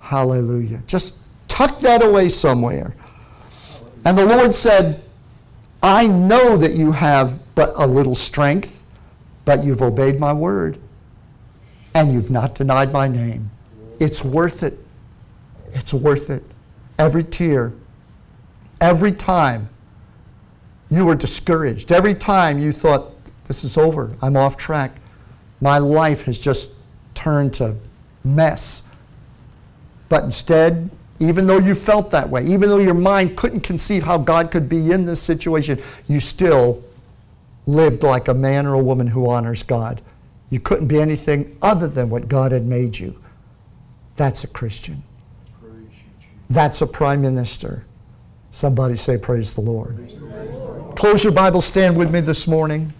Hallelujah. 0.00 0.82
Just 0.86 1.18
tuck 1.46 1.80
that 1.80 2.02
away 2.02 2.28
somewhere. 2.28 2.94
And 4.04 4.16
the 4.16 4.24
Lord 4.24 4.54
said, 4.54 5.02
I 5.82 6.06
know 6.06 6.56
that 6.56 6.72
you 6.72 6.92
have 6.92 7.38
but 7.54 7.72
a 7.76 7.86
little 7.86 8.14
strength, 8.14 8.84
but 9.44 9.62
you've 9.64 9.82
obeyed 9.82 10.18
my 10.18 10.32
word, 10.32 10.78
and 11.94 12.12
you've 12.12 12.30
not 12.30 12.54
denied 12.54 12.92
my 12.92 13.06
name. 13.08 13.50
It's 14.00 14.24
worth 14.24 14.62
it. 14.62 14.78
It's 15.72 15.92
worth 15.92 16.30
it. 16.30 16.42
Every 16.98 17.24
tear, 17.24 17.72
every 18.80 19.12
time 19.12 19.68
you 20.90 21.04
were 21.04 21.14
discouraged, 21.14 21.92
every 21.92 22.14
time 22.14 22.58
you 22.58 22.72
thought, 22.72 23.12
this 23.44 23.64
is 23.64 23.76
over, 23.76 24.14
I'm 24.22 24.36
off 24.36 24.56
track, 24.56 24.96
my 25.60 25.78
life 25.78 26.24
has 26.24 26.38
just 26.38 26.72
turned 27.14 27.54
to 27.54 27.76
mess. 28.24 28.88
But 30.08 30.24
instead, 30.24 30.90
even 31.20 31.46
though 31.46 31.58
you 31.58 31.74
felt 31.74 32.10
that 32.12 32.28
way, 32.28 32.44
even 32.46 32.68
though 32.68 32.78
your 32.78 32.94
mind 32.94 33.36
couldn't 33.36 33.60
conceive 33.60 34.04
how 34.04 34.18
God 34.18 34.50
could 34.50 34.68
be 34.68 34.92
in 34.92 35.04
this 35.04 35.20
situation, 35.20 35.80
you 36.06 36.20
still 36.20 36.82
lived 37.66 38.02
like 38.02 38.28
a 38.28 38.34
man 38.34 38.66
or 38.66 38.74
a 38.74 38.78
woman 38.78 39.08
who 39.08 39.28
honors 39.28 39.62
God. 39.62 40.00
You 40.48 40.60
couldn't 40.60 40.86
be 40.86 41.00
anything 41.00 41.58
other 41.60 41.88
than 41.88 42.08
what 42.08 42.28
God 42.28 42.52
had 42.52 42.64
made 42.64 42.98
you. 42.98 43.20
That's 44.16 44.44
a 44.44 44.48
Christian. 44.48 45.02
That's 46.48 46.80
a 46.80 46.86
prime 46.86 47.20
minister. 47.20 47.84
Somebody 48.50 48.96
say, 48.96 49.18
Praise 49.18 49.54
the 49.54 49.60
Lord. 49.60 49.96
Praise 49.96 50.18
the 50.18 50.24
Lord. 50.24 50.57
Close 50.98 51.22
your 51.22 51.32
Bible, 51.32 51.60
stand 51.60 51.96
with 51.96 52.12
me 52.12 52.18
this 52.18 52.48
morning. 52.48 52.92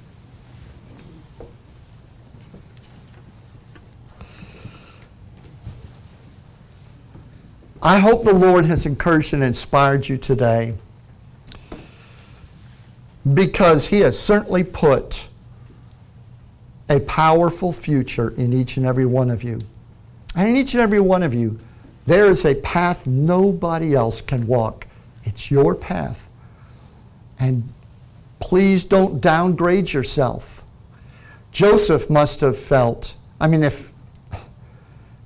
I 7.83 7.99
hope 7.99 8.23
the 8.23 8.33
Lord 8.33 8.67
has 8.67 8.87
encouraged 8.87 9.35
and 9.35 9.43
inspired 9.43 10.09
you 10.09 10.17
today 10.17 10.75
because 13.35 13.89
He 13.89 13.99
has 13.99 14.17
certainly 14.17 14.63
put 14.63 15.27
a 16.89 17.01
powerful 17.01 17.73
future 17.73 18.31
in 18.31 18.53
each 18.53 18.77
and 18.77 18.87
every 18.87 19.07
one 19.07 19.29
of 19.29 19.43
you. 19.43 19.59
And 20.37 20.51
in 20.51 20.55
each 20.55 20.73
and 20.73 20.81
every 20.81 21.01
one 21.01 21.25
of 21.25 21.35
you, 21.35 21.59
there 22.07 22.27
is 22.27 22.45
a 22.45 22.55
path 22.55 23.09
nobody 23.09 23.97
else 23.97 24.21
can 24.21 24.47
walk. 24.47 24.87
It's 25.25 25.51
your 25.51 25.75
path. 25.75 26.31
And 27.41 27.73
please 28.41 28.85
don't 28.85 29.21
downgrade 29.21 29.93
yourself. 29.93 30.65
Joseph 31.51 32.09
must 32.11 32.41
have 32.41 32.59
felt, 32.59 33.15
I 33.41 33.49
mean, 33.49 33.63
if, 33.63 33.93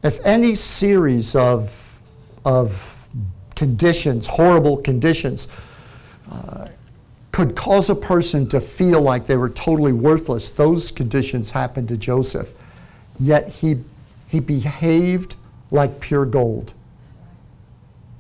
if 0.02 0.24
any 0.24 0.54
series 0.54 1.34
of, 1.34 2.00
of 2.44 3.08
conditions, 3.54 4.28
horrible 4.28 4.76
conditions, 4.78 5.48
uh, 6.30 6.68
could 7.32 7.56
cause 7.56 7.88
a 7.88 7.94
person 7.94 8.46
to 8.48 8.60
feel 8.60 9.00
like 9.00 9.26
they 9.26 9.36
were 9.36 9.48
totally 9.48 9.92
worthless, 9.92 10.50
those 10.50 10.92
conditions 10.92 11.50
happened 11.50 11.88
to 11.88 11.96
Joseph. 11.96 12.52
Yet 13.18 13.48
he, 13.48 13.82
he 14.28 14.38
behaved 14.38 15.36
like 15.70 16.00
pure 16.00 16.26
gold, 16.26 16.74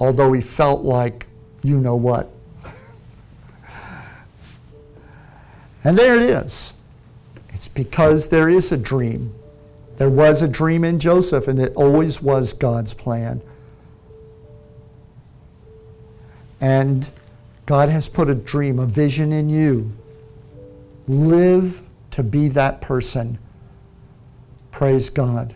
although 0.00 0.32
he 0.32 0.40
felt 0.40 0.82
like 0.82 1.26
you 1.62 1.78
know 1.78 1.96
what. 1.96 2.31
And 5.84 5.98
there 5.98 6.16
it 6.16 6.22
is. 6.22 6.74
It's 7.50 7.68
because 7.68 8.28
there 8.28 8.48
is 8.48 8.72
a 8.72 8.76
dream. 8.76 9.34
There 9.96 10.10
was 10.10 10.42
a 10.42 10.48
dream 10.48 10.84
in 10.84 10.98
Joseph, 10.98 11.48
and 11.48 11.60
it 11.60 11.72
always 11.74 12.22
was 12.22 12.52
God's 12.52 12.94
plan. 12.94 13.40
And 16.60 17.10
God 17.66 17.88
has 17.88 18.08
put 18.08 18.28
a 18.28 18.34
dream, 18.34 18.78
a 18.78 18.86
vision 18.86 19.32
in 19.32 19.48
you. 19.48 19.92
Live 21.06 21.88
to 22.12 22.22
be 22.22 22.48
that 22.48 22.80
person. 22.80 23.38
Praise 24.70 25.10
God. 25.10 25.54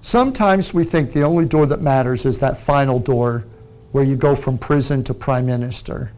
Sometimes 0.00 0.72
we 0.72 0.84
think 0.84 1.12
the 1.12 1.22
only 1.22 1.44
door 1.44 1.66
that 1.66 1.82
matters 1.82 2.24
is 2.24 2.38
that 2.38 2.58
final 2.58 2.98
door 2.98 3.44
where 3.92 4.04
you 4.04 4.16
go 4.16 4.36
from 4.36 4.58
prison 4.58 5.02
to 5.04 5.14
prime 5.14 5.46
minister. 5.46 6.12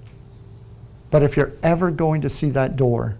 But 1.10 1.22
if 1.22 1.36
you're 1.36 1.52
ever 1.62 1.90
going 1.90 2.20
to 2.22 2.28
see 2.28 2.50
that 2.50 2.76
door, 2.76 3.18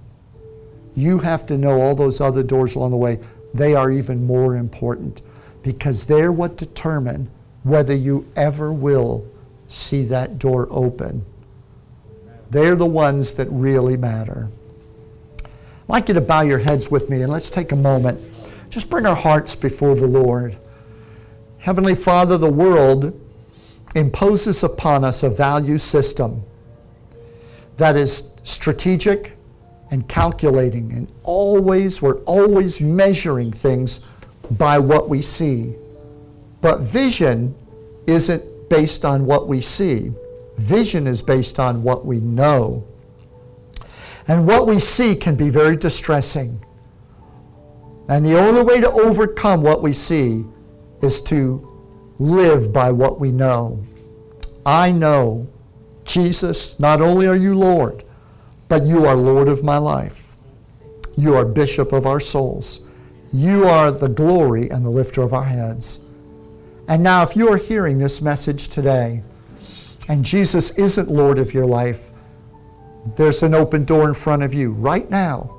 you 0.96 1.18
have 1.20 1.46
to 1.46 1.59
know 1.59 1.80
all 1.80 1.94
those 1.94 2.20
other 2.20 2.42
doors 2.42 2.74
along 2.74 2.90
the 2.90 2.96
way. 2.96 3.20
They 3.55 3.74
are 3.74 3.90
even 3.90 4.26
more 4.26 4.57
important 4.57 5.22
because 5.62 6.07
they're 6.07 6.32
what 6.32 6.57
determine 6.57 7.30
whether 7.62 7.94
you 7.94 8.26
ever 8.36 8.72
will 8.72 9.26
see 9.68 10.05
that 10.05 10.38
door 10.38 10.66
open. 10.70 11.24
They're 12.51 12.76
the 12.76 12.86
ones 12.86 13.32
that 13.34 13.46
really 13.51 13.96
matter. 13.96 14.48
I'd 15.44 15.88
like 15.88 16.09
you 16.09 16.14
to 16.14 16.20
bow 16.20 16.42
your 16.42 16.59
heads 16.59 16.90
with 16.90 17.11
me 17.11 17.22
and 17.22 17.30
let's 17.30 17.51
take 17.51 17.72
a 17.72 17.76
moment. 17.76 18.20
Just 18.70 18.90
bring 18.90 19.07
our 19.07 19.16
hearts 19.16 19.55
before 19.55 19.94
the 19.94 20.07
Lord. 20.07 20.57
Heavenly 21.59 21.94
Father, 21.94 22.38
the 22.38 22.51
world 22.51 23.19
imposes 23.95 24.62
upon 24.62 25.05
us 25.05 25.22
a 25.22 25.30
value 25.30 25.78
system 25.78 26.43
that 27.76 27.97
is 27.97 28.36
strategic 28.43 29.36
and 29.91 30.07
calculating, 30.09 30.93
and 30.93 31.11
always, 31.24 32.01
we're 32.01 32.20
always 32.20 32.80
measuring 32.80 33.53
things 33.53 34.07
by 34.53 34.78
what 34.78 35.09
we 35.09 35.20
see. 35.20 35.74
But 36.61 36.80
vision 36.80 37.55
isn't 38.07 38.68
based 38.68 39.05
on 39.05 39.26
what 39.26 39.49
we 39.49 39.61
see, 39.61 40.12
vision 40.59 41.07
is 41.07 41.22
based 41.22 41.59
on 41.59 41.82
what 41.82 42.07
we 42.07 42.20
know. 42.20 42.86
And 44.28 44.47
what 44.47 44.68
we 44.68 44.78
see 44.78 45.16
can 45.16 45.34
be 45.34 45.49
very 45.51 45.76
distressing. 45.76 46.64
And 48.09 48.24
the 48.24 48.38
only 48.38 48.62
way 48.62 48.80
to 48.80 48.91
overcome 48.91 49.62
what 49.62 49.82
we 49.82 49.93
see 49.93 50.45
is 51.03 51.20
to 51.22 51.69
live 52.20 52.70
by 52.70 52.92
what 52.92 53.18
we 53.18 53.32
know. 53.32 53.82
I 54.64 54.92
know, 54.92 55.48
Jesus, 56.04 56.78
not 56.78 57.00
only 57.00 57.26
are 57.26 57.34
you 57.34 57.54
Lord, 57.54 58.04
but 58.68 58.84
you 58.84 59.06
are 59.06 59.16
Lord 59.16 59.48
of 59.48 59.64
my 59.64 59.78
life. 59.78 60.36
You 61.16 61.34
are 61.34 61.46
Bishop 61.46 61.92
of 61.92 62.06
our 62.06 62.20
souls. 62.20 62.86
You 63.32 63.64
are 63.64 63.90
the 63.90 64.08
glory 64.08 64.68
and 64.68 64.84
the 64.84 64.90
lifter 64.90 65.22
of 65.22 65.32
our 65.32 65.44
heads. 65.44 66.04
And 66.88 67.02
now, 67.02 67.22
if 67.22 67.36
you 67.36 67.48
are 67.48 67.56
hearing 67.56 67.96
this 67.96 68.20
message 68.20 68.68
today 68.68 69.22
and 70.08 70.24
Jesus 70.24 70.76
isn't 70.78 71.10
Lord 71.10 71.38
of 71.38 71.54
your 71.54 71.66
life, 71.66 72.10
there's 73.16 73.42
an 73.42 73.54
open 73.54 73.84
door 73.84 74.06
in 74.06 74.14
front 74.14 74.42
of 74.42 74.52
you 74.52 74.72
right 74.72 75.08
now. 75.08 75.56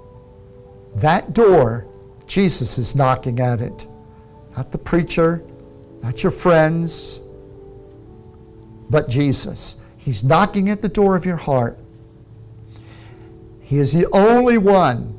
That 0.96 1.34
door, 1.34 1.88
Jesus 2.28 2.78
is 2.78 2.96
knocking 2.96 3.40
at 3.40 3.62
it. 3.62 3.88
Not 4.56 4.72
the 4.72 4.78
preacher, 4.78 5.44
not 6.02 6.24
your 6.24 6.32
friends, 6.32 7.20
but 8.90 9.08
Jesus. 9.08 9.80
He's 9.98 10.24
knocking 10.24 10.70
at 10.70 10.82
the 10.82 10.90
door 10.90 11.16
of 11.16 11.26
your 11.26 11.38
heart. 11.38 11.78
He 13.62 13.78
is 13.78 13.94
the 13.94 14.08
only 14.12 14.58
one 14.58 15.18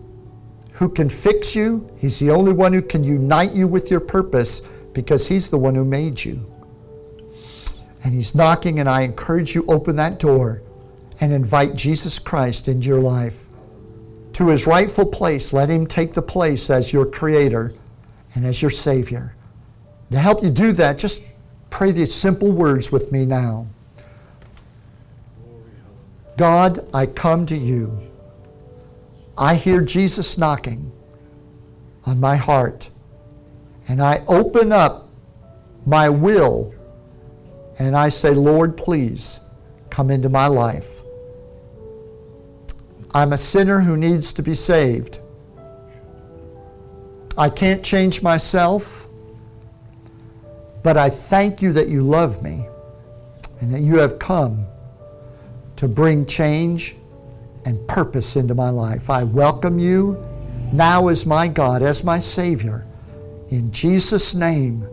who 0.72 0.89
can 0.89 1.09
fix 1.09 1.55
you. 1.55 1.89
He's 1.97 2.18
the 2.18 2.30
only 2.30 2.53
one 2.53 2.72
who 2.72 2.83
can 2.83 3.05
unite 3.05 3.53
you 3.53 3.68
with 3.68 3.91
your 3.91 4.01
purpose 4.01 4.61
because 4.93 5.28
He's 5.28 5.49
the 5.49 5.59
one 5.59 5.74
who 5.74 5.85
made 5.85 6.22
you. 6.24 6.45
And 8.05 8.12
He's 8.12 8.35
knocking, 8.35 8.80
and 8.80 8.89
I 8.89 9.03
encourage 9.03 9.55
you 9.55 9.64
open 9.68 9.97
that 9.97 10.18
door 10.18 10.62
and 11.20 11.33
invite 11.33 11.74
Jesus 11.74 12.18
Christ 12.18 12.68
into 12.68 12.89
your 12.89 13.01
life. 13.01 13.47
To 14.35 14.49
His 14.49 14.66
rightful 14.66 15.07
place, 15.07 15.53
let 15.53 15.68
Him 15.68 15.87
take 15.87 16.12
the 16.12 16.22
place 16.22 16.68
as 16.68 16.93
your 16.93 17.07
Creator 17.07 17.74
and 18.35 18.45
as 18.45 18.61
your 18.61 18.70
Savior. 18.70 19.37
To 20.13 20.19
help 20.19 20.43
you 20.43 20.51
do 20.51 20.73
that, 20.73 20.99
just 20.99 21.27
pray 21.71 21.91
these 21.91 22.15
simple 22.15 22.53
words 22.53 22.93
with 22.93 23.11
me 23.11 23.25
now. 23.25 23.67
God, 26.37 26.87
I 26.93 27.07
come 27.07 27.47
to 27.47 27.57
you. 27.57 27.99
I 29.37 29.55
hear 29.55 29.81
Jesus 29.81 30.37
knocking 30.37 30.93
on 32.07 32.21
my 32.21 32.37
heart 32.37 32.91
and 33.89 34.03
I 34.03 34.23
open 34.29 34.71
up 34.71 35.09
my 35.87 36.09
will 36.09 36.75
and 37.79 37.97
I 37.97 38.09
say, 38.09 38.31
Lord, 38.31 38.77
please 38.77 39.41
come 39.91 40.11
into 40.11 40.29
my 40.29 40.47
life. 40.47 41.03
I'm 43.15 43.33
a 43.33 43.39
sinner 43.39 43.81
who 43.81 43.97
needs 43.97 44.33
to 44.35 44.43
be 44.43 44.55
saved. 44.55 45.21
I 47.37 47.49
can't 47.49 47.83
change 47.83 48.23
myself, 48.23 49.09
but 50.83 50.97
I 50.97 51.09
thank 51.09 51.62
you 51.62 51.72
that 51.72 51.89
you 51.89 52.03
love 52.03 52.43
me 52.43 52.66
and 53.61 53.72
that 53.72 53.80
you 53.80 53.99
have 53.99 54.18
come 54.18 54.66
to 55.76 55.89
bring 55.89 56.26
change 56.26 56.97
and 57.64 57.87
purpose 57.89 58.37
into 58.37 58.55
my 58.55 58.70
life. 58.70 59.09
I 59.11 59.24
welcome 59.24 59.78
you 59.78 60.22
now 60.72 61.09
as 61.09 61.26
my 61.26 61.47
God, 61.47 61.83
as 61.83 62.03
my 62.03 62.18
Savior. 62.18 62.87
In 63.51 63.70
Jesus' 63.70 64.35
name, 64.35 64.89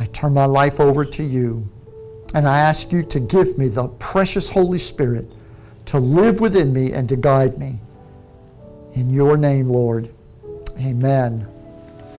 I 0.00 0.06
turn 0.06 0.32
my 0.32 0.44
life 0.44 0.80
over 0.80 1.04
to 1.04 1.22
you. 1.22 1.68
And 2.34 2.46
I 2.46 2.58
ask 2.60 2.92
you 2.92 3.02
to 3.04 3.20
give 3.20 3.58
me 3.58 3.68
the 3.68 3.88
precious 3.88 4.50
Holy 4.50 4.78
Spirit 4.78 5.30
to 5.86 5.98
live 5.98 6.40
within 6.40 6.72
me 6.72 6.92
and 6.92 7.08
to 7.08 7.16
guide 7.16 7.58
me. 7.58 7.80
In 8.94 9.10
your 9.10 9.36
name, 9.36 9.68
Lord. 9.68 10.10
Amen. 10.80 11.48